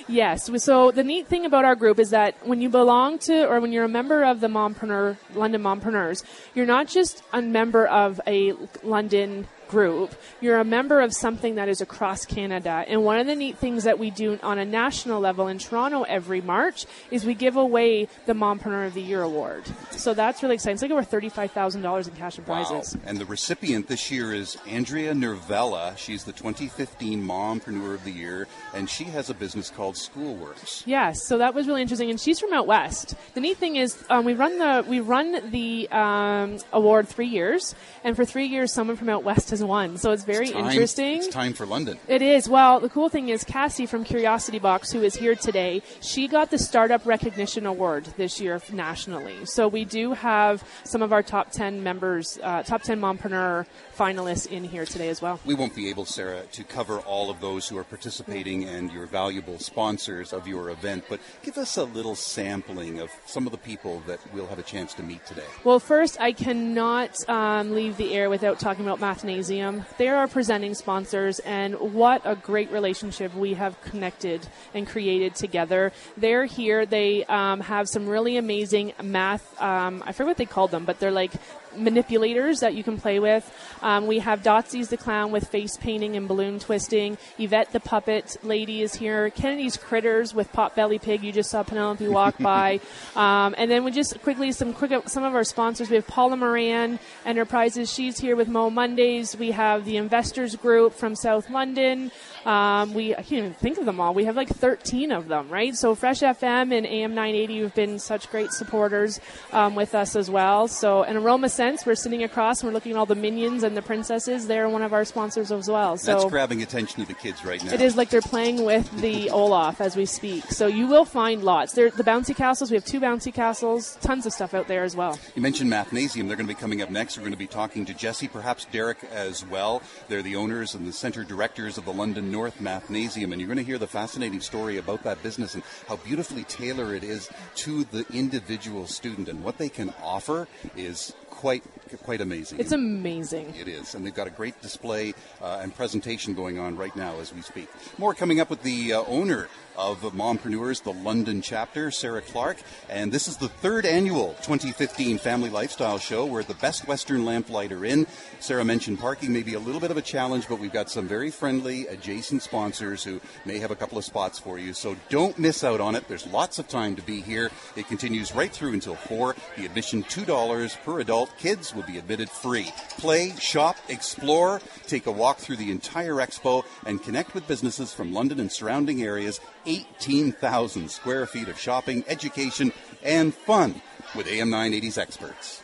Yes. 0.08 0.50
So 0.64 0.90
the 0.90 1.04
neat 1.04 1.28
thing 1.28 1.46
about 1.46 1.64
our 1.64 1.76
group 1.76 2.00
is 2.00 2.10
that 2.10 2.36
when 2.48 2.60
you 2.60 2.70
belong 2.70 3.20
to 3.20 3.48
or 3.48 3.60
when 3.62 3.72
you're 3.72 3.86
a 3.86 3.90
member 3.90 4.24
of 4.24 4.40
the 4.40 4.48
Mompreneur, 4.48 5.18
London 5.36 5.62
Mompreneurs, 5.62 6.24
you're 6.56 6.66
not 6.66 6.88
just 6.88 7.22
a 7.34 7.42
member 7.42 7.86
of 7.86 8.20
a 8.26 8.54
London 8.82 9.48
group, 9.68 10.16
you're 10.42 10.60
a 10.60 10.64
member 10.64 11.02
of 11.02 11.14
something 11.14 11.56
that 11.56 11.70
is 11.70 11.82
across 11.82 12.26
Canada. 12.26 12.86
And 12.88 13.04
one 13.04 13.20
of 13.20 13.28
the 13.28 13.36
neat 13.36 13.58
things 13.58 13.84
that 13.84 14.00
we 14.00 14.10
do 14.10 14.40
on 14.44 14.60
a 14.60 14.66
national 14.66 15.20
level 15.20 15.48
in 15.48 15.58
Toronto 15.58 16.04
every 16.04 16.42
March 16.42 16.86
is 17.12 17.26
we 17.26 17.34
give 17.34 17.56
away 17.56 18.08
the 18.26 18.34
Mompreneur 18.34 18.88
of 18.88 18.94
the 18.94 19.02
Year 19.02 19.22
award. 19.22 19.64
So 19.92 20.14
that's 20.14 20.44
really 20.44 20.56
exciting. 20.56 20.74
It's 20.76 20.82
like 20.82 20.92
over 20.92 21.04
$35,000 21.04 22.08
in 22.08 22.16
cash 22.16 22.38
and 22.38 22.46
prizes. 22.46 22.96
Wow. 22.96 23.02
And 23.06 23.18
the 23.18 23.26
recipient 23.26 23.88
this 23.88 24.12
year 24.12 24.34
is 24.34 24.58
Andrea 24.68 25.14
Nervella. 25.14 25.98
She's 25.98 26.24
the 26.24 26.34
2015 26.34 27.22
Mompreneur 27.24 27.94
of 27.94 28.04
the 28.04 28.12
Year, 28.12 28.48
and 28.74 28.90
she 28.90 29.06
has 29.06 29.30
a 29.30 29.34
business 29.34 29.70
called 29.70 29.96
Schoolworks. 29.96 30.84
Yes, 30.86 31.26
so 31.26 31.38
that 31.38 31.54
was 31.54 31.68
really 31.68 31.82
interesting, 31.82 32.10
and 32.10 32.20
she's 32.20 32.40
from 32.40 32.54
out 32.54 32.68
west. 32.68 33.16
The 33.34 33.42
neat 33.42 33.58
thing 33.58 33.76
is, 33.76 34.04
um, 34.10 34.26
we 34.26 34.34
run 34.34 34.58
the 34.58 34.86
we 34.88 35.00
run 35.00 35.52
the 35.52 35.90
um, 35.92 36.58
award 36.74 37.08
three 37.08 37.28
years, 37.28 37.76
and 38.04 38.16
for 38.16 38.26
three 38.26 38.46
years, 38.46 38.72
someone 38.74 38.98
from 38.98 39.10
out 39.10 39.24
west 39.24 39.50
has 39.50 39.57
won. 39.64 39.98
So 39.98 40.12
it's 40.12 40.24
very 40.24 40.46
It's 40.46 40.54
time- 40.54 40.66
interesting. 40.66 41.18
It's 41.18 41.28
time 41.28 41.54
for 41.54 41.66
London. 41.66 41.98
It 42.08 42.22
is. 42.22 42.48
Well, 42.50 42.80
the 42.80 42.90
cool 42.90 43.10
thing 43.10 43.30
is 43.30 43.44
Cassie 43.44 43.86
from 43.86 44.04
Curiosity 44.04 44.60
Box, 44.60 44.92
who 44.92 45.02
is 45.04 45.16
here 45.16 45.36
today, 45.36 45.82
she 46.02 46.28
got 46.28 46.52
the 46.52 46.58
Startup 46.58 47.06
Recognition 47.06 47.66
Award 47.66 48.06
this 48.18 48.40
year 48.40 48.62
nationally. 48.72 49.46
So 49.46 49.68
we 49.68 49.86
do 49.86 50.14
have 50.14 50.64
some 50.84 51.02
of 51.02 51.12
our 51.14 51.24
top 51.24 51.52
10 51.52 51.84
members, 51.84 52.40
uh, 52.44 52.64
top 52.64 52.82
10 52.84 53.00
mompreneur 53.00 53.66
finalists 53.98 54.48
in 54.48 54.64
here 54.64 54.86
today 54.86 55.10
as 55.10 55.22
well. 55.22 55.40
We 55.46 55.56
won't 55.56 55.76
be 55.76 55.90
able, 55.90 56.06
Sarah, 56.06 56.44
to 56.52 56.64
cover 56.64 57.00
all 57.00 57.30
of 57.30 57.42
those 57.42 57.68
who 57.68 57.78
are 57.78 57.84
participating 57.84 58.64
and 58.66 58.92
your 58.92 59.06
valuable 59.08 59.60
sponsors 59.60 60.34
of 60.34 60.48
your 60.48 60.70
event, 60.70 61.06
but 61.10 61.20
give 61.44 61.58
us 61.58 61.78
a 61.78 61.84
little 61.84 62.16
sampling 62.16 63.00
of 63.00 63.10
some 63.26 63.46
of 63.46 63.52
the 63.52 63.58
people 63.58 64.02
that 64.08 64.20
we'll 64.34 64.48
have 64.48 64.60
a 64.60 64.64
chance 64.64 64.94
to 64.94 65.04
meet 65.04 65.26
today. 65.26 65.44
Well, 65.64 65.80
first, 65.80 66.20
I 66.20 66.32
cannot 66.32 67.28
um, 67.30 67.74
leave 67.74 67.98
the 67.98 68.14
air 68.14 68.30
without 68.30 68.60
talking 68.60 68.86
about 68.86 69.00
Mathnasium. 69.48 69.86
They 69.98 70.08
are 70.08 70.18
our 70.18 70.28
presenting 70.28 70.74
sponsors, 70.74 71.40
and 71.40 71.76
what 71.76 72.22
a 72.26 72.36
great 72.36 72.72
relationship 72.72 73.34
we 73.34 73.54
have 73.54 73.80
connected 73.82 74.48
and 74.74 74.88
created 74.88 75.36
together. 75.36 75.92
They're 76.16 76.46
here. 76.46 76.86
They 76.86 77.26
um, 77.26 77.62
have 77.62 77.88
some 77.88 78.08
really 78.08 78.38
amazing 78.38 78.94
math. 79.02 79.60
Um, 79.62 80.04
I 80.06 80.12
forget 80.12 80.28
what 80.28 80.38
they 80.38 80.46
called 80.46 80.72
them, 80.72 80.86
but 80.86 81.00
they're 81.00 81.12
like 81.12 81.32
manipulators 81.78 82.60
that 82.60 82.74
you 82.74 82.84
can 82.84 82.98
play 82.98 83.20
with. 83.20 83.50
Um, 83.82 84.08
we 84.08 84.20
have 84.20 84.42
Dotsy's 84.42 84.90
the 84.90 84.98
clown 84.98 85.32
with 85.32 85.48
face 85.48 85.78
painting 85.78 86.16
and 86.16 86.28
balloon 86.28 86.60
twisting. 86.60 87.18
Yvette 87.38 87.72
the 87.72 87.80
puppet 87.80 88.38
lady 88.44 88.82
is 88.82 88.96
here. 88.96 89.30
Kennedy's 89.30 89.78
critters 89.78 90.34
with 90.34 90.52
Potbelly 90.52 91.02
Pig. 91.02 91.24
You 91.24 91.32
just 91.32 91.50
saw 91.50 91.64
Penelope 91.64 92.08
walk 92.08 92.38
by. 92.40 92.80
Um, 93.16 93.56
and 93.58 93.70
then 93.70 93.84
we 93.84 93.92
just 93.92 94.22
quickly 94.22 94.52
some 94.52 94.74
quick 94.74 94.92
some 95.08 95.24
of 95.24 95.36
our 95.36 95.44
sponsors. 95.44 95.90
We 95.90 95.96
have 95.96 96.08
Paula 96.08 96.38
Moran 96.38 97.00
Enterprises. 97.26 97.92
She's 97.92 98.20
here 98.20 98.36
with 98.36 98.48
Mo 98.48 98.70
Mondays. 98.70 99.38
We 99.38 99.52
have 99.52 99.86
the 99.86 99.98
Investors 99.98 100.56
Group 100.56 100.94
from 100.94 101.16
South 101.16 101.50
London. 101.50 102.12
Um, 102.48 102.94
we 102.94 103.14
I 103.14 103.18
can't 103.18 103.34
even 103.34 103.54
think 103.54 103.78
of 103.78 103.86
them 103.86 104.00
all. 104.00 104.14
We 104.14 104.24
have 104.24 104.38
like 104.38 104.48
13 104.48 105.12
of 105.12 105.28
them, 105.28 105.50
right? 105.50 105.76
So 105.76 105.96
Fresh 105.96 106.22
FM 106.22 106.72
and 106.72 106.86
AM 106.86 107.14
980 107.14 107.62
have 107.64 107.76
been 107.76 108.00
such 108.00 108.30
great 108.30 108.52
supporters 108.52 109.20
um, 109.52 109.76
with 109.76 109.94
us 109.94 110.16
as 110.16 110.30
well. 110.32 110.70
So 110.70 111.04
and 111.04 111.18
Aroma 111.18 111.50
Sense, 111.50 111.86
we're 111.86 111.96
sitting 111.96 112.24
across 112.24 112.62
and 112.62 112.70
we're 112.70 112.74
looking 112.74 112.94
at 112.94 112.98
all 112.98 113.06
the 113.06 113.16
minions 113.16 113.64
and 113.64 113.76
the 113.76 113.82
princesses. 113.82 114.48
They're 114.48 114.70
one 114.70 114.82
of 114.82 114.94
our 114.94 115.04
sponsors 115.04 115.52
as 115.52 115.70
well. 115.70 115.98
So 115.98 116.14
That's 116.20 116.32
grabbing 116.32 116.64
attention 116.64 117.02
of 117.02 117.10
the 117.10 117.16
kids 117.16 117.44
right 117.44 117.62
now. 117.66 117.74
it 117.74 117.82
is 117.82 117.98
like 117.98 118.10
they're 118.10 118.22
playing 118.22 118.64
with 118.64 118.90
the 119.02 119.30
Olaf 119.32 119.82
as 119.82 119.98
we 119.98 120.06
speak. 120.06 120.46
So 120.46 120.68
you 120.68 120.88
will 120.88 121.04
find 121.06 121.44
lots. 121.44 121.74
There, 121.74 121.90
the 121.90 122.04
bouncy 122.04 122.34
castles. 122.34 122.72
We 122.72 122.76
have 122.76 122.86
two 122.86 123.02
bouncy 123.02 123.34
castles. 123.34 123.98
Tons 124.00 124.26
of 124.26 124.32
stuff 124.32 124.54
out 124.54 124.70
there 124.70 124.84
as 124.86 124.96
well. 124.96 125.20
You 125.36 125.42
mentioned 125.42 125.70
Mathnasium. 125.70 126.28
They're 126.28 126.38
going 126.38 126.48
to 126.48 126.54
be 126.54 126.60
coming 126.60 126.82
up 126.82 126.90
next. 126.90 127.18
We're 127.18 127.24
going 127.24 127.34
to 127.34 127.38
be 127.38 127.46
talking 127.48 127.84
to 127.88 127.94
Jesse, 127.94 128.30
perhaps 128.30 128.64
Derek 128.72 129.04
as 129.12 129.46
well. 129.46 129.82
They're 130.08 130.22
the 130.22 130.38
owners 130.38 130.76
and 130.76 130.88
the 130.88 130.94
center 130.94 131.26
directors 131.26 131.78
of 131.78 131.84
the 131.84 131.92
London 131.92 132.32
North 132.38 132.60
Mathnasium, 132.60 133.32
and 133.32 133.42
you're 133.42 133.48
going 133.48 133.58
to 133.58 133.64
hear 133.64 133.80
the 133.80 133.88
fascinating 133.88 134.42
story 134.42 134.78
about 134.78 135.02
that 135.02 135.24
business 135.24 135.56
and 135.56 135.64
how 135.88 135.96
beautifully 135.96 136.44
tailored 136.44 136.94
it 136.94 137.04
is 137.04 137.32
to 137.56 137.84
the 137.86 138.06
individual 138.14 138.86
student. 138.86 139.28
And 139.28 139.44
what 139.44 139.58
they 139.58 139.70
can 139.70 139.92
offer 140.04 140.48
is 140.76 141.16
quite 141.38 141.64
quite 142.04 142.20
amazing. 142.20 142.60
It's 142.60 142.74
amazing. 142.74 143.54
It 143.58 143.68
is, 143.68 143.96
and 143.96 144.06
they've 144.06 144.14
got 144.14 144.28
a 144.28 144.32
great 144.32 144.62
display 144.62 145.14
uh, 145.42 145.60
and 145.62 145.74
presentation 145.74 146.34
going 146.34 146.60
on 146.60 146.76
right 146.76 146.96
now 146.96 147.20
as 147.20 147.34
we 147.34 147.42
speak. 147.42 147.70
More 147.98 148.14
coming 148.14 148.42
up 148.42 148.50
with 148.50 148.64
the 148.64 148.94
uh, 148.94 149.04
owner 149.08 149.48
of 149.78 150.02
Mompreneurs, 150.02 150.82
the 150.82 150.92
London 150.92 151.42
chapter, 151.42 151.92
Sarah 151.92 152.22
Clark, 152.22 152.58
and 152.90 153.12
this 153.12 153.28
is 153.28 153.38
the 153.38 153.48
third 153.48 153.86
annual 153.86 154.30
2015 154.42 155.20
Family 155.20 155.52
Lifestyle 155.52 156.00
Show. 156.00 156.26
We're 156.26 156.40
at 156.40 156.48
the 156.48 156.56
Best 156.56 156.88
Western 156.88 157.24
Lamplighter 157.26 157.86
Inn. 157.86 158.08
Sarah 158.40 158.66
mentioned 158.66 159.00
parking 159.00 159.32
may 159.32 159.44
be 159.44 159.54
a 159.54 159.60
little 159.60 159.80
bit 159.80 159.92
of 159.92 159.98
a 159.98 160.02
challenge, 160.02 160.48
but 160.50 160.60
we've 160.60 160.74
got 160.74 160.90
some 160.90 161.08
very 161.08 161.30
friendly 161.30 161.86
adjacent 161.88 162.42
sponsors 162.42 163.04
who 163.04 163.22
may 163.46 163.60
have 163.60 163.70
a 163.70 163.76
couple 163.76 164.00
of 164.00 164.04
spots 164.04 164.40
for 164.40 164.58
you. 164.58 164.74
So 164.74 164.96
don't 165.10 165.38
miss 165.38 165.64
out 165.64 165.80
on 165.80 165.94
it. 165.94 166.08
There's 166.08 166.26
lots 166.26 166.58
of 166.58 166.68
time 166.68 166.96
to 166.96 167.04
be 167.04 167.22
here. 167.22 167.52
It 167.76 167.88
continues 167.88 168.34
right 168.34 168.52
through 168.52 168.74
until 168.74 168.96
four. 168.96 169.36
The 169.58 169.66
admission 169.66 170.02
two 170.04 170.26
dollars 170.26 170.76
per 170.84 171.00
adult. 171.00 171.27
Kids 171.38 171.74
will 171.74 171.84
be 171.84 171.98
admitted 171.98 172.30
free. 172.30 172.72
Play, 172.98 173.32
shop, 173.40 173.76
explore, 173.90 174.62
take 174.88 175.06
a 175.06 175.12
walk 175.12 175.38
through 175.38 175.58
the 175.58 175.72
entire 175.72 176.16
expo, 176.16 176.64
and 176.86 177.02
connect 177.02 177.34
with 177.34 177.48
businesses 177.48 177.94
from 177.94 178.14
London 178.14 178.40
and 178.40 178.52
surrounding 178.52 179.04
areas. 179.04 179.40
18,000 179.66 180.90
square 180.90 181.26
feet 181.26 181.48
of 181.48 181.60
shopping, 181.60 182.04
education, 182.08 182.72
and 183.04 183.34
fun 183.34 183.82
with 184.16 184.28
AM 184.28 184.50
980's 184.50 184.98
experts. 184.98 185.62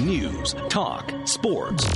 News, 0.00 0.54
talk, 0.68 1.12
sports. 1.26 1.86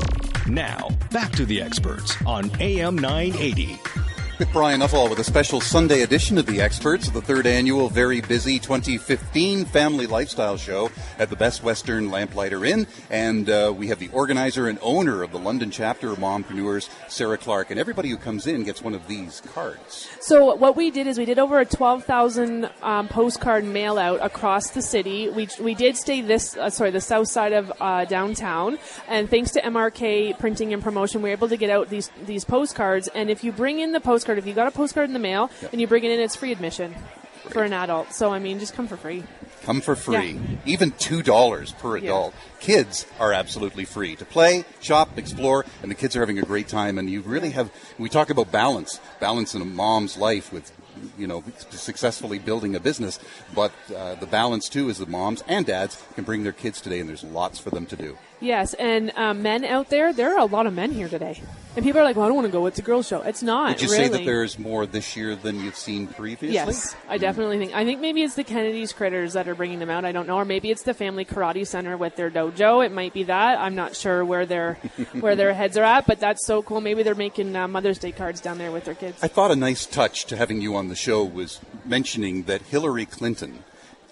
Now, 0.47 0.89
back 1.11 1.33
to 1.33 1.45
the 1.45 1.61
experts 1.61 2.15
on 2.25 2.51
AM 2.61 2.97
980. 2.97 4.06
With 4.39 4.53
Brian 4.53 4.81
Nuttall 4.81 5.09
with 5.09 5.19
a 5.19 5.25
special 5.25 5.63
Sunday 5.63 6.03
edition 6.03 6.37
of 6.37 6.45
The 6.45 6.61
Experts, 6.61 7.09
the 7.09 7.23
third 7.23 7.47
annual 7.47 7.89
very 7.89 8.21
busy 8.21 8.59
2015 8.59 9.65
Family 9.65 10.07
Lifestyle 10.07 10.59
Show 10.59 10.91
at 11.19 11.31
the 11.31 11.37
Best 11.37 11.63
Western 11.63 12.11
Lamplighter 12.11 12.63
Inn. 12.63 12.87
And 13.09 13.49
uh, 13.49 13.73
we 13.75 13.89
have 13.89 13.99
the 13.99 14.11
organizer 14.11 14.69
and 14.69 14.79
owner 14.83 15.23
of 15.23 15.33
the 15.33 15.39
London 15.39 15.71
chapter 15.71 16.11
of 16.11 16.19
Mompreneurs, 16.19 16.91
Sarah 17.09 17.39
Clark. 17.39 17.71
And 17.71 17.81
everybody 17.81 18.11
who 18.11 18.19
comes 18.19 18.47
in 18.47 18.65
gets 18.65 18.83
one 18.83 18.93
of 18.93 19.09
these 19.09 19.41
cards. 19.55 20.07
So 20.21 20.55
what 20.55 20.77
we 20.77 20.91
did 20.91 21.07
is 21.07 21.17
we 21.17 21.25
did 21.25 21.39
over 21.39 21.59
a 21.59 21.65
12,000 21.65 22.69
um, 22.83 23.09
postcard 23.09 23.65
mail 23.65 23.97
out 23.97 24.23
across 24.23 24.69
the 24.69 24.83
city. 24.83 25.31
We, 25.31 25.49
we 25.63 25.75
did 25.75 25.97
stay 25.97 26.21
this, 26.21 26.59
uh, 26.59 26.69
sorry, 26.69 26.91
the 26.91 27.01
south 27.01 27.29
side 27.29 27.55
of 27.55 27.73
uh, 27.81 28.05
downtown. 28.05 28.77
And 29.09 29.31
thanks 29.31 29.53
to 29.53 29.63
MRK 29.63 30.39
Printing 30.39 30.75
and 30.75 30.83
Promotion, 30.83 31.23
we 31.23 31.31
were 31.31 31.37
able 31.37 31.49
to 31.49 31.57
get 31.57 31.71
out 31.71 31.89
these, 31.89 32.11
these 32.27 32.45
postcards. 32.45 33.09
And 33.09 33.31
if 33.31 33.43
you 33.43 33.51
bring 33.51 33.79
in 33.79 33.93
the 33.93 34.01
postcard, 34.27 34.39
if 34.39 34.47
you 34.47 34.55
got 34.55 34.67
a 34.67 34.73
postcard 34.73 35.09
in 35.09 35.13
the 35.13 35.21
mail 35.21 35.51
and 35.71 35.81
you 35.81 35.87
bring 35.87 36.03
it 36.03 36.11
in, 36.11 36.19
it's 36.19 36.35
free 36.35 36.51
admission 36.51 36.95
for 37.51 37.63
an 37.63 37.73
adult. 37.73 38.13
So, 38.13 38.33
I 38.33 38.41
mean, 38.41 38.59
just 38.59 38.75
come 38.75 38.89
for 38.89 38.97
free. 38.97 39.23
Come 39.63 39.81
for 39.81 39.95
free. 39.95 40.33
Yeah. 40.33 40.57
Even 40.65 40.91
$2 40.93 41.79
per 41.79 41.97
adult. 41.97 42.35
Kids 42.59 43.07
are 43.21 43.33
absolutely 43.33 43.85
free 43.85 44.17
to 44.17 44.25
play, 44.25 44.65
shop, 44.81 45.17
explore, 45.17 45.65
and 45.83 45.91
the 45.91 45.95
kids 45.95 46.17
are 46.17 46.21
having 46.21 46.39
a 46.39 46.43
great 46.43 46.67
time. 46.67 46.99
And 46.99 47.09
you 47.09 47.21
really 47.21 47.51
have, 47.51 47.71
we 47.99 48.09
talk 48.09 48.31
about 48.31 48.51
balance, 48.51 49.01
balance 49.21 49.55
in 49.55 49.63
a 49.63 49.65
mom's 49.65 50.17
life 50.17 50.53
with, 50.53 50.73
you 51.17 51.29
know, 51.29 51.45
successfully 51.71 52.41
building 52.41 52.75
a 52.75 52.81
business. 52.81 53.21
But 53.55 53.73
uh, 53.95 54.17
the 54.17 54.27
balance, 54.27 54.69
too, 54.69 54.89
is 54.89 54.99
that 54.99 55.09
moms 55.09 55.45
and 55.47 55.67
dads 55.67 56.03
can 56.17 56.25
bring 56.25 56.43
their 56.43 56.53
kids 56.53 56.81
today, 56.81 56.99
and 56.99 57.09
there's 57.09 57.25
lots 57.25 57.61
for 57.61 57.71
them 57.71 57.87
to 57.87 57.97
do. 57.97 58.19
Yes, 58.41 58.75
and 58.75 59.13
um, 59.17 59.43
men 59.43 59.65
out 59.65 59.89
there, 59.89 60.13
there 60.13 60.35
are 60.35 60.41
a 60.41 60.45
lot 60.45 60.67
of 60.67 60.75
men 60.75 60.93
here 60.93 61.09
today. 61.09 61.41
And 61.77 61.85
people 61.85 62.01
are 62.01 62.05
like, 62.05 62.17
well, 62.17 62.25
I 62.25 62.29
don't 62.29 62.37
want 62.37 62.47
to 62.47 62.53
go. 62.53 62.65
It's 62.65 62.79
a 62.79 62.83
girls' 62.83 63.07
show. 63.07 63.21
It's 63.21 63.43
not. 63.43 63.69
Would 63.69 63.83
you 63.83 63.89
really. 63.91 64.05
say 64.05 64.09
that 64.09 64.25
there's 64.25 64.59
more 64.59 64.87
this 64.87 65.15
year 65.15 65.37
than 65.37 65.61
you've 65.61 65.77
seen 65.77 66.07
previously? 66.07 66.55
Yes, 66.55 66.97
I 67.07 67.19
definitely 67.19 67.59
think. 67.59 67.75
I 67.75 67.85
think 67.85 68.01
maybe 68.01 68.23
it's 68.23 68.35
the 68.35 68.45
Kennedy's 68.45 68.95
critters 68.95 69.35
that 69.35 69.47
are 69.47 69.55
bringing 69.55 69.79
them 69.79 69.91
out. 69.91 70.07
I 70.07 70.13
don't 70.13 70.27
know, 70.27 70.37
or 70.37 70.47
maybe 70.47 70.71
it's 70.71 70.85
the 70.85 70.95
Family 70.95 71.27
Karate 71.27 71.67
Center 71.67 71.99
with 71.99 72.17
their 72.17 72.31
dojo. 72.31 72.85
It 72.85 72.93
might 72.93 73.13
be 73.13 73.25
that. 73.25 73.59
I'm 73.59 73.75
not 73.75 73.95
sure 73.95 74.25
where 74.25 74.47
their 74.47 74.75
where 75.21 75.37
their 75.37 75.53
heads 75.53 75.77
are 75.77 75.85
at, 75.85 76.07
but 76.07 76.19
that's 76.19 76.47
so 76.47 76.63
cool. 76.63 76.81
Maybe 76.81 77.03
they're 77.03 77.15
making 77.15 77.55
uh, 77.55 77.69
Mother's 77.69 77.99
Day 77.99 78.13
cards 78.13 78.41
down 78.41 78.57
there 78.57 78.73
with 78.73 78.87
their 78.87 78.95
kids. 78.95 79.23
I 79.23 79.29
thought 79.29 79.51
a 79.51 79.57
nice 79.57 79.85
touch 79.85 80.25
to 80.27 80.37
having 80.37 80.63
you 80.63 80.75
on 80.77 80.89
the 80.89 80.97
show 80.97 81.23
was 81.25 81.61
mentioning 81.85 82.45
that 82.45 82.63
Hillary 82.63 83.05
Clinton 83.05 83.65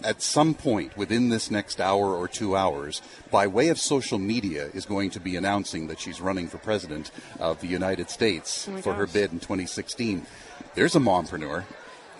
at 0.04 0.22
some 0.22 0.54
point 0.54 0.96
within 0.96 1.30
this 1.30 1.50
next 1.50 1.80
hour 1.80 2.14
or 2.14 2.28
two 2.28 2.54
hours, 2.56 3.02
by 3.30 3.46
way 3.46 3.68
of 3.68 3.78
social 3.78 4.18
media, 4.18 4.68
is 4.74 4.86
going 4.86 5.10
to 5.10 5.20
be 5.20 5.34
announcing 5.36 5.86
that 5.88 5.98
she's 5.98 6.20
running 6.20 6.46
for 6.46 6.58
president 6.58 7.10
of 7.40 7.60
the 7.60 7.66
United 7.66 8.10
States 8.10 8.68
Oh 8.68 8.76
for 8.78 8.94
her 8.94 9.06
bid 9.06 9.32
in 9.32 9.40
2016. 9.40 10.26
There's 10.74 10.94
a 10.94 11.00
mompreneur. 11.00 11.64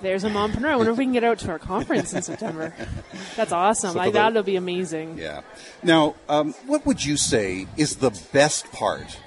There's 0.02 0.24
a 0.24 0.30
mompreneur. 0.30 0.66
I 0.68 0.76
wonder 0.76 0.92
if 0.92 0.98
we 0.98 1.04
can 1.04 1.12
get 1.12 1.24
out 1.24 1.38
to 1.40 1.50
our 1.50 1.58
conference 1.58 2.12
in 2.12 2.22
September. 2.22 2.74
That's 3.36 3.52
awesome. 3.52 3.92
So 3.92 3.98
like 3.98 4.12
the- 4.12 4.18
that'll 4.18 4.42
be 4.42 4.56
amazing. 4.56 5.18
Yeah. 5.18 5.42
Now, 5.82 6.16
um, 6.28 6.52
what 6.66 6.84
would 6.86 7.04
you 7.04 7.16
say 7.16 7.66
is 7.76 7.96
the 7.96 8.10
best 8.32 8.70
part 8.72 9.18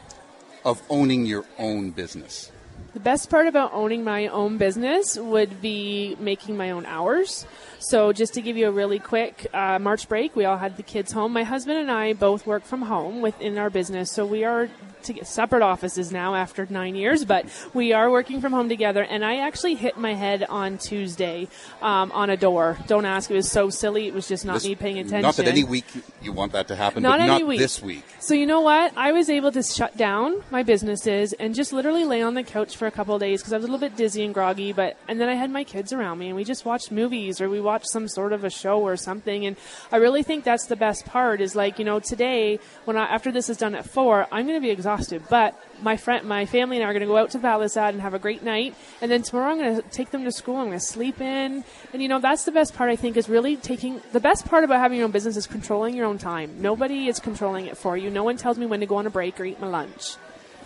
of 0.65 0.81
owning 0.89 1.25
your 1.25 1.45
own 1.57 1.91
business? 1.91 2.51
The 2.93 2.99
best 2.99 3.29
part 3.29 3.47
about 3.47 3.73
owning 3.73 4.03
my 4.03 4.27
own 4.27 4.57
business 4.57 5.17
would 5.17 5.61
be 5.61 6.15
making 6.19 6.57
my 6.57 6.71
own 6.71 6.85
hours. 6.85 7.45
So, 7.79 8.11
just 8.11 8.33
to 8.33 8.41
give 8.41 8.57
you 8.57 8.67
a 8.67 8.71
really 8.71 8.97
quick 8.97 9.47
uh, 9.53 9.77
March 9.77 10.09
break, 10.09 10.35
we 10.35 10.45
all 10.45 10.57
had 10.57 10.77
the 10.77 10.83
kids 10.83 11.11
home. 11.11 11.31
My 11.31 11.43
husband 11.43 11.77
and 11.77 11.91
I 11.91 12.13
both 12.13 12.47
work 12.47 12.63
from 12.63 12.81
home 12.81 13.21
within 13.21 13.57
our 13.57 13.69
business, 13.69 14.11
so 14.11 14.25
we 14.25 14.43
are 14.43 14.69
to 15.07 15.13
get 15.13 15.27
separate 15.27 15.61
offices 15.61 16.11
now 16.11 16.35
after 16.35 16.65
nine 16.69 16.95
years, 16.95 17.25
but 17.25 17.45
we 17.73 17.93
are 17.93 18.09
working 18.09 18.39
from 18.41 18.53
home 18.53 18.69
together. 18.69 19.03
And 19.03 19.25
I 19.25 19.37
actually 19.37 19.75
hit 19.75 19.97
my 19.97 20.13
head 20.13 20.43
on 20.47 20.77
Tuesday 20.77 21.47
um, 21.81 22.11
on 22.11 22.29
a 22.29 22.37
door. 22.37 22.77
Don't 22.87 23.05
ask; 23.05 23.29
it 23.31 23.33
was 23.35 23.49
so 23.51 23.69
silly. 23.69 24.07
It 24.07 24.13
was 24.13 24.27
just 24.27 24.45
not 24.45 24.53
This- 24.55 24.65
me 24.65 24.75
paying 24.75 24.99
attention. 24.99 25.21
Not 25.23 25.35
that 25.37 25.47
any 25.47 25.63
week 25.63 25.85
you 26.21 26.31
want 26.31 26.51
that 26.53 26.67
to 26.69 26.75
happen, 26.75 27.03
Not 27.03 27.19
but 27.19 27.29
any 27.29 27.39
not 27.43 27.47
week. 27.47 27.59
this 27.59 27.81
week. 27.81 28.03
So 28.19 28.33
you 28.33 28.45
know 28.45 28.61
what? 28.61 28.93
I 28.97 29.11
was 29.11 29.29
able 29.29 29.51
to 29.51 29.63
shut 29.63 29.97
down 29.97 30.43
my 30.51 30.63
businesses 30.63 31.33
and 31.33 31.55
just 31.55 31.73
literally 31.73 32.05
lay 32.05 32.21
on 32.21 32.33
the 32.33 32.43
couch 32.43 32.75
for 32.75 32.87
a 32.87 32.91
couple 32.91 33.15
of 33.15 33.21
days 33.21 33.41
because 33.41 33.53
I 33.53 33.57
was 33.57 33.63
a 33.65 33.67
little 33.67 33.79
bit 33.79 33.95
dizzy 33.95 34.23
and 34.23 34.33
groggy. 34.33 34.73
But 34.73 34.97
and 35.07 35.19
then 35.21 35.29
I 35.29 35.35
had 35.35 35.49
my 35.51 35.63
kids 35.63 35.93
around 35.93 36.17
me 36.19 36.27
and 36.27 36.35
we 36.35 36.43
just 36.43 36.65
watched 36.65 36.91
movies 36.91 37.39
or 37.39 37.49
we 37.49 37.61
watched 37.61 37.89
some 37.89 38.07
sort 38.07 38.33
of 38.33 38.43
a 38.43 38.49
show 38.49 38.79
or 38.81 38.97
something. 38.97 39.45
And 39.45 39.55
I 39.91 39.97
really 39.97 40.23
think 40.23 40.43
that's 40.43 40.65
the 40.67 40.75
best 40.75 41.05
part. 41.05 41.39
Is 41.41 41.55
like 41.55 41.79
you 41.79 41.85
know 41.85 41.99
today 41.99 42.59
when 42.85 42.97
I 42.97 43.05
after 43.05 43.31
this 43.31 43.49
is 43.49 43.57
done 43.57 43.75
at 43.75 43.85
four, 43.89 44.27
I'm 44.31 44.45
going 44.45 44.57
to 44.57 44.61
be 44.61 44.69
exhausted, 44.71 44.96
but 45.29 45.59
my 45.81 45.97
friend, 45.97 46.27
my 46.27 46.45
family 46.45 46.77
and 46.77 46.85
I 46.85 46.89
are 46.89 46.93
going 46.93 47.01
to 47.01 47.07
go 47.07 47.17
out 47.17 47.31
to 47.31 47.39
Palasad 47.39 47.89
and 47.89 48.01
have 48.01 48.13
a 48.13 48.19
great 48.19 48.43
night. 48.43 48.75
And 49.01 49.11
then 49.11 49.21
tomorrow 49.21 49.51
I'm 49.51 49.57
going 49.57 49.75
to 49.75 49.81
take 49.89 50.11
them 50.11 50.23
to 50.23 50.31
school. 50.31 50.57
I'm 50.57 50.67
going 50.67 50.79
to 50.79 50.85
sleep 50.85 51.21
in. 51.21 51.63
And 51.93 52.01
you 52.01 52.07
know, 52.07 52.19
that's 52.19 52.45
the 52.45 52.51
best 52.51 52.73
part 52.73 52.89
I 52.89 52.95
think 52.95 53.17
is 53.17 53.29
really 53.29 53.55
taking 53.55 54.01
the 54.11 54.19
best 54.19 54.45
part 54.45 54.63
about 54.63 54.79
having 54.79 54.97
your 54.97 55.05
own 55.05 55.11
business 55.11 55.37
is 55.37 55.47
controlling 55.47 55.95
your 55.95 56.05
own 56.05 56.17
time. 56.17 56.61
Nobody 56.61 57.07
is 57.07 57.19
controlling 57.19 57.67
it 57.67 57.77
for 57.77 57.97
you. 57.97 58.09
No 58.09 58.23
one 58.23 58.37
tells 58.37 58.57
me 58.57 58.65
when 58.65 58.79
to 58.79 58.85
go 58.85 58.95
on 58.97 59.07
a 59.07 59.11
break 59.11 59.39
or 59.39 59.45
eat 59.45 59.59
my 59.59 59.67
lunch 59.67 60.17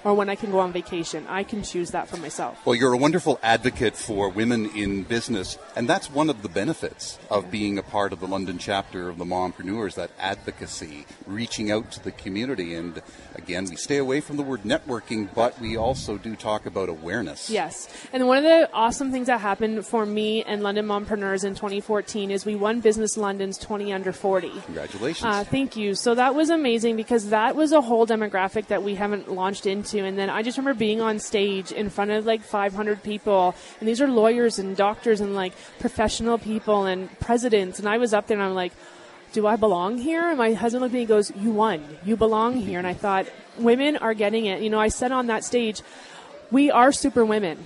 or 0.03 0.13
when 0.13 0.29
I 0.29 0.35
can 0.35 0.51
go 0.51 0.59
on 0.59 0.71
vacation. 0.71 1.25
I 1.27 1.43
can 1.43 1.63
choose 1.63 1.91
that 1.91 2.07
for 2.07 2.17
myself. 2.17 2.65
Well, 2.65 2.75
you're 2.75 2.93
a 2.93 2.97
wonderful 2.97 3.39
advocate 3.43 3.95
for 3.95 4.29
women 4.29 4.69
in 4.75 5.03
business, 5.03 5.57
and 5.75 5.87
that's 5.87 6.09
one 6.09 6.29
of 6.29 6.41
the 6.41 6.49
benefits 6.49 7.19
of 7.29 7.51
being 7.51 7.77
a 7.77 7.83
part 7.83 8.13
of 8.13 8.19
the 8.19 8.27
London 8.27 8.57
chapter 8.57 9.09
of 9.09 9.17
the 9.17 9.25
Mompreneurs, 9.25 9.95
that 9.95 10.11
advocacy, 10.19 11.05
reaching 11.25 11.71
out 11.71 11.91
to 11.91 12.03
the 12.03 12.11
community. 12.11 12.73
And 12.73 13.01
again, 13.35 13.65
we 13.69 13.75
stay 13.75 13.97
away 13.97 14.21
from 14.21 14.37
the 14.37 14.43
word 14.43 14.63
networking, 14.63 15.29
but 15.33 15.59
we 15.59 15.77
also 15.77 16.17
do 16.17 16.35
talk 16.35 16.65
about 16.65 16.89
awareness. 16.89 17.49
Yes. 17.49 17.87
And 18.13 18.27
one 18.27 18.37
of 18.37 18.43
the 18.43 18.69
awesome 18.73 19.11
things 19.11 19.27
that 19.27 19.41
happened 19.41 19.85
for 19.85 20.05
me 20.05 20.43
and 20.43 20.63
London 20.63 20.87
Mompreneurs 20.87 21.43
in 21.43 21.55
2014 21.55 22.31
is 22.31 22.45
we 22.45 22.55
won 22.55 22.79
Business 22.79 23.17
London's 23.17 23.57
20 23.57 23.93
under 23.93 24.11
40. 24.11 24.49
Congratulations. 24.65 25.25
Uh, 25.25 25.43
thank 25.43 25.75
you. 25.75 25.95
So 25.95 26.15
that 26.15 26.35
was 26.35 26.49
amazing 26.49 26.95
because 26.95 27.29
that 27.29 27.55
was 27.55 27.71
a 27.71 27.81
whole 27.81 28.07
demographic 28.07 28.67
that 28.67 28.83
we 28.83 28.95
haven't 28.95 29.31
launched 29.31 29.65
into. 29.65 29.90
And 29.99 30.17
then 30.17 30.29
I 30.29 30.41
just 30.41 30.57
remember 30.57 30.77
being 30.77 31.01
on 31.01 31.19
stage 31.19 31.71
in 31.71 31.89
front 31.89 32.11
of 32.11 32.25
like 32.25 32.41
500 32.41 33.03
people, 33.03 33.55
and 33.79 33.87
these 33.87 34.01
are 34.01 34.07
lawyers 34.07 34.59
and 34.59 34.75
doctors 34.75 35.21
and 35.21 35.35
like 35.35 35.53
professional 35.79 36.37
people 36.37 36.85
and 36.85 37.19
presidents. 37.19 37.79
And 37.79 37.87
I 37.87 37.97
was 37.97 38.13
up 38.13 38.27
there 38.27 38.37
and 38.37 38.45
I'm 38.45 38.55
like, 38.55 38.73
do 39.33 39.47
I 39.47 39.55
belong 39.55 39.97
here? 39.97 40.27
And 40.27 40.37
my 40.37 40.53
husband 40.53 40.81
looked 40.81 40.93
at 40.93 40.95
me 40.95 41.01
and 41.01 41.07
goes, 41.07 41.31
You 41.37 41.51
won. 41.51 41.97
You 42.03 42.17
belong 42.17 42.57
here. 42.57 42.77
And 42.77 42.87
I 42.87 42.93
thought, 42.93 43.27
women 43.57 43.95
are 43.97 44.13
getting 44.13 44.45
it. 44.45 44.61
You 44.61 44.69
know, 44.69 44.79
I 44.79 44.89
said 44.89 45.11
on 45.11 45.27
that 45.27 45.45
stage, 45.45 45.81
we 46.51 46.69
are 46.69 46.91
super 46.91 47.23
women. 47.23 47.57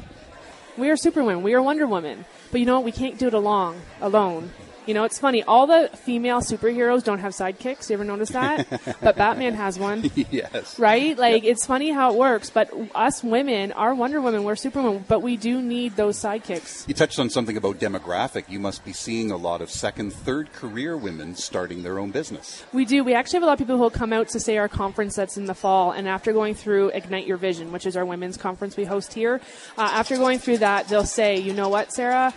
We 0.77 0.89
are 0.89 0.98
Superwomen. 0.98 1.41
We 1.41 1.53
are 1.53 1.62
Wonder 1.62 1.88
Woman. 1.88 2.25
But 2.51 2.60
you 2.60 2.65
know 2.65 2.75
what? 2.75 2.84
We 2.84 2.91
can't 2.91 3.17
do 3.17 3.27
it 3.27 3.34
along, 3.34 3.82
alone. 4.01 4.51
You 4.86 4.94
know, 4.94 5.04
it's 5.04 5.20
funny. 5.20 5.44
All 5.44 5.68
the 5.68 5.89
female 5.94 6.42
superheroes 6.42 7.04
don't 7.04 7.20
have 7.20 7.34
sidekicks. 7.34 7.89
You 7.89 7.96
ever 7.96 8.04
notice 8.04 8.30
that? 8.30 8.68
but 9.01 9.15
Batman 9.15 9.54
has 9.56 9.80
one, 9.80 10.10
yes. 10.15 10.77
right? 10.77 11.18
Like, 11.18 11.44
it's 11.44 11.65
funny 11.65 11.92
how 11.92 12.13
it 12.13 12.18
works. 12.18 12.50
But 12.50 12.72
us 12.94 13.24
women 13.24 13.72
are 13.72 13.96
Wonder 13.96 14.22
Woman. 14.22 14.44
We're 14.44 14.56
Superwoman. 14.56 15.06
But 15.08 15.22
we 15.22 15.38
do 15.38 15.62
need 15.62 15.96
those 15.96 16.18
sidekicks. 16.18 16.88
You 16.88 16.94
touched 16.94 17.20
on 17.20 17.30
something 17.30 17.58
about 17.58 17.80
demographic. 17.80 18.50
You 18.50 18.60
must 18.60 18.86
be 18.86 18.94
seeing 18.94 19.32
a 19.32 19.38
lot 19.38 19.62
of 19.62 19.69
second, 19.69 20.13
third 20.13 20.54
career 20.54 20.95
women 20.98 21.36
starting 21.36 21.84
their 21.84 22.00
own 22.00 22.12
business. 22.12 22.63
We 22.74 22.86
do. 22.86 23.04
We 23.04 23.13
actually 23.13 23.38
have 23.38 23.43
a 23.43 23.48
lot 23.48 23.54
of 23.54 23.60
people 23.60 23.78
who 23.78 23.82
will 23.82 23.89
come 23.89 24.13
out 24.13 24.30
to 24.30 24.39
say 24.39 24.58
our 24.58 24.69
conference 24.69 25.15
that's 25.15 25.38
in 25.38 25.45
the 25.45 25.56
fall, 25.56 25.91
and 25.91 26.08
after 26.08 26.34
going 26.34 26.56
through 26.56 26.89
Ignite 26.89 27.28
Your 27.28 27.38
Vision, 27.38 27.71
which 27.71 27.86
is 27.86 27.98
our 27.98 28.06
women's 28.06 28.38
conference 28.38 28.78
we 28.78 28.86
host 28.86 29.13
here, 29.13 29.41
uh, 29.78 29.82
after 29.82 30.17
going 30.17 30.39
through 30.39 30.60
that, 30.60 30.88
they'll 30.88 31.06
say, 31.06 31.38
"You 31.38 31.54
know 31.54 31.69
what, 31.69 31.91
Sarah." 31.91 32.34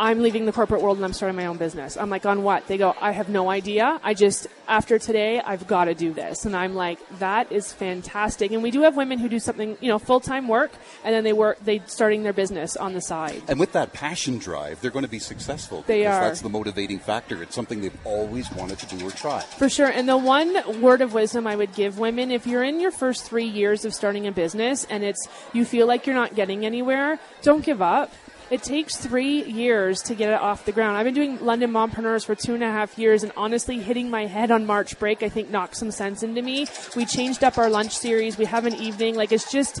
I'm 0.00 0.22
leaving 0.22 0.46
the 0.46 0.52
corporate 0.52 0.80
world 0.80 0.96
and 0.96 1.04
I'm 1.04 1.12
starting 1.12 1.36
my 1.36 1.44
own 1.44 1.58
business. 1.58 1.98
I'm 1.98 2.08
like, 2.08 2.24
on 2.24 2.42
what? 2.42 2.66
They 2.68 2.78
go, 2.78 2.96
I 3.02 3.10
have 3.10 3.28
no 3.28 3.50
idea. 3.50 4.00
I 4.02 4.14
just, 4.14 4.46
after 4.66 4.98
today, 4.98 5.40
I've 5.40 5.66
got 5.66 5.84
to 5.84 5.94
do 5.94 6.14
this. 6.14 6.46
And 6.46 6.56
I'm 6.56 6.74
like, 6.74 6.98
that 7.18 7.52
is 7.52 7.70
fantastic. 7.70 8.50
And 8.50 8.62
we 8.62 8.70
do 8.70 8.80
have 8.80 8.96
women 8.96 9.18
who 9.18 9.28
do 9.28 9.38
something, 9.38 9.76
you 9.78 9.88
know, 9.88 9.98
full 9.98 10.20
time 10.20 10.48
work 10.48 10.72
and 11.04 11.14
then 11.14 11.22
they 11.22 11.34
work, 11.34 11.62
they 11.62 11.82
starting 11.84 12.22
their 12.22 12.32
business 12.32 12.78
on 12.78 12.94
the 12.94 13.02
side. 13.02 13.42
And 13.46 13.60
with 13.60 13.72
that 13.72 13.92
passion 13.92 14.38
drive, 14.38 14.80
they're 14.80 14.90
going 14.90 15.04
to 15.04 15.10
be 15.10 15.18
successful. 15.18 15.84
They 15.86 15.98
because 15.98 16.16
are. 16.16 16.20
That's 16.22 16.40
the 16.40 16.48
motivating 16.48 16.98
factor. 16.98 17.42
It's 17.42 17.54
something 17.54 17.82
they've 17.82 18.06
always 18.06 18.50
wanted 18.52 18.78
to 18.78 18.96
do 18.96 19.06
or 19.06 19.10
try. 19.10 19.40
For 19.40 19.68
sure. 19.68 19.88
And 19.88 20.08
the 20.08 20.16
one 20.16 20.80
word 20.80 21.02
of 21.02 21.12
wisdom 21.12 21.46
I 21.46 21.56
would 21.56 21.74
give 21.74 21.98
women 21.98 22.30
if 22.30 22.46
you're 22.46 22.64
in 22.64 22.80
your 22.80 22.90
first 22.90 23.24
three 23.24 23.44
years 23.44 23.84
of 23.84 23.92
starting 23.92 24.26
a 24.26 24.32
business 24.32 24.86
and 24.88 25.04
it's 25.04 25.28
you 25.52 25.66
feel 25.66 25.86
like 25.86 26.06
you're 26.06 26.16
not 26.16 26.34
getting 26.34 26.64
anywhere, 26.64 27.18
don't 27.42 27.62
give 27.62 27.82
up. 27.82 28.10
It 28.50 28.64
takes 28.64 28.96
three 28.96 29.44
years 29.44 30.02
to 30.02 30.16
get 30.16 30.32
it 30.32 30.40
off 30.40 30.64
the 30.64 30.72
ground. 30.72 30.96
I've 30.96 31.04
been 31.04 31.14
doing 31.14 31.38
London 31.38 31.70
Mompreneurs 31.70 32.26
for 32.26 32.34
two 32.34 32.54
and 32.54 32.64
a 32.64 32.70
half 32.70 32.98
years, 32.98 33.22
and 33.22 33.30
honestly, 33.36 33.78
hitting 33.78 34.10
my 34.10 34.26
head 34.26 34.50
on 34.50 34.66
March 34.66 34.98
break, 34.98 35.22
I 35.22 35.28
think, 35.28 35.50
knocked 35.50 35.76
some 35.76 35.92
sense 35.92 36.24
into 36.24 36.42
me. 36.42 36.66
We 36.96 37.06
changed 37.06 37.44
up 37.44 37.58
our 37.58 37.70
lunch 37.70 37.96
series. 37.96 38.38
We 38.38 38.46
have 38.46 38.66
an 38.66 38.74
evening. 38.74 39.14
Like, 39.14 39.30
it's 39.30 39.52
just, 39.52 39.80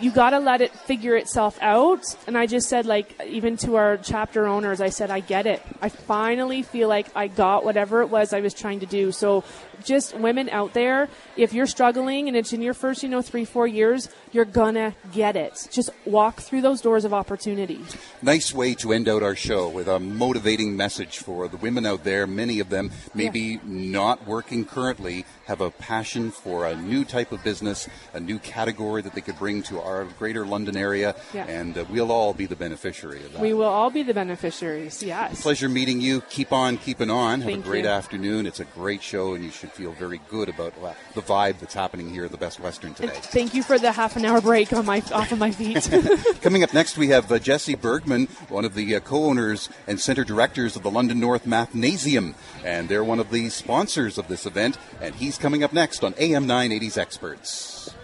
you 0.00 0.10
got 0.10 0.30
to 0.30 0.40
let 0.40 0.60
it 0.60 0.72
figure 0.72 1.14
itself 1.14 1.56
out. 1.62 2.02
And 2.26 2.36
I 2.36 2.46
just 2.46 2.68
said, 2.68 2.84
like, 2.84 3.14
even 3.24 3.56
to 3.58 3.76
our 3.76 3.96
chapter 3.96 4.44
owners, 4.44 4.80
I 4.80 4.88
said, 4.88 5.12
I 5.12 5.20
get 5.20 5.46
it. 5.46 5.62
I 5.80 5.88
finally 5.88 6.62
feel 6.62 6.88
like 6.88 7.06
I 7.14 7.28
got 7.28 7.64
whatever 7.64 8.02
it 8.02 8.08
was 8.08 8.32
I 8.32 8.40
was 8.40 8.54
trying 8.54 8.80
to 8.80 8.86
do. 8.86 9.12
So, 9.12 9.44
just 9.84 10.14
women 10.18 10.48
out 10.50 10.74
there, 10.74 11.08
if 11.36 11.52
you're 11.52 11.66
struggling 11.66 12.28
and 12.28 12.36
it's 12.36 12.52
in 12.52 12.60
your 12.60 12.74
first, 12.74 13.02
you 13.02 13.08
know, 13.08 13.22
three, 13.22 13.44
four 13.44 13.66
years, 13.66 14.08
you're 14.32 14.44
gonna 14.44 14.94
get 15.12 15.36
it. 15.36 15.68
Just 15.70 15.90
walk 16.04 16.40
through 16.40 16.62
those 16.62 16.80
doors 16.80 17.04
of 17.04 17.12
opportunity. 17.14 17.80
Nice 18.22 18.52
way 18.54 18.74
to 18.74 18.92
end 18.92 19.08
out 19.08 19.22
our 19.22 19.34
show 19.36 19.68
with 19.68 19.88
a 19.88 19.98
motivating 19.98 20.76
message 20.76 21.18
for 21.18 21.48
the 21.48 21.56
women 21.56 21.86
out 21.86 22.04
there. 22.04 22.26
Many 22.26 22.60
of 22.60 22.68
them, 22.70 22.90
maybe 23.14 23.60
not 23.64 24.26
working 24.26 24.64
currently, 24.64 25.24
have 25.46 25.60
a 25.60 25.70
passion 25.70 26.30
for 26.30 26.66
a 26.66 26.76
new 26.76 27.04
type 27.04 27.32
of 27.32 27.42
business, 27.42 27.88
a 28.14 28.20
new 28.20 28.38
category 28.38 29.02
that 29.02 29.14
they 29.14 29.20
could 29.20 29.38
bring 29.38 29.62
to 29.64 29.80
our 29.80 30.04
greater 30.18 30.46
London 30.46 30.76
area, 30.76 31.14
Yeah. 31.34 31.46
and 31.46 31.76
uh, 31.76 31.84
we'll 31.90 32.12
all 32.12 32.32
be 32.32 32.46
the 32.46 32.56
beneficiary 32.56 33.24
of 33.24 33.32
that. 33.32 33.42
We 33.42 33.54
will 33.54 33.64
all 33.64 33.90
be 33.90 34.02
the 34.02 34.14
beneficiaries. 34.14 35.02
Yes. 35.02 35.42
Pleasure 35.42 35.68
meeting 35.68 36.00
you. 36.00 36.20
Keep 36.30 36.52
on 36.52 36.76
keeping 36.76 37.10
on. 37.10 37.40
Have 37.40 37.50
Thank 37.50 37.64
a 37.64 37.68
great 37.68 37.84
you. 37.84 37.90
afternoon. 37.90 38.46
It's 38.46 38.60
a 38.60 38.64
great 38.64 39.02
show, 39.02 39.34
and 39.34 39.42
you 39.44 39.50
should 39.50 39.72
feel 39.72 39.92
very 39.92 40.20
good 40.28 40.48
about 40.48 40.74
uh, 40.82 40.92
the 41.14 41.22
vibe 41.22 41.58
that's 41.58 41.74
happening 41.74 42.10
here 42.10 42.24
at 42.26 42.30
the 42.30 42.36
Best 42.36 42.60
Western 42.60 42.94
today. 42.94 43.12
Thank 43.14 43.54
you 43.54 43.62
for 43.62 43.78
the 43.78 43.92
half 43.92 44.16
an 44.20 44.26
hour 44.26 44.40
break 44.40 44.72
on 44.72 44.86
my 44.86 45.02
off 45.12 45.32
of 45.32 45.38
my 45.38 45.50
feet. 45.50 45.90
Coming 46.42 46.62
up 46.62 46.72
next, 46.72 46.96
we 46.96 47.08
have 47.08 47.30
uh, 47.32 47.38
Jesse 47.38 47.74
Bergman, 47.74 48.26
one 48.48 48.64
of 48.64 48.74
the 48.74 48.94
uh, 48.94 49.00
co-owners 49.00 49.68
and 49.86 49.98
center 49.98 50.24
directors 50.24 50.76
of 50.76 50.82
the 50.82 50.90
London 50.90 51.18
North 51.18 51.46
Mathnasium, 51.46 52.34
and 52.64 52.88
they're 52.88 53.04
one 53.04 53.18
of 53.18 53.30
the 53.30 53.48
sponsors 53.48 54.18
of 54.18 54.28
this 54.28 54.46
event. 54.46 54.78
And 55.00 55.14
he's 55.14 55.38
coming 55.38 55.64
up 55.64 55.72
next 55.72 56.04
on 56.04 56.14
AM 56.18 56.46
980's 56.46 56.98
Experts. 56.98 57.94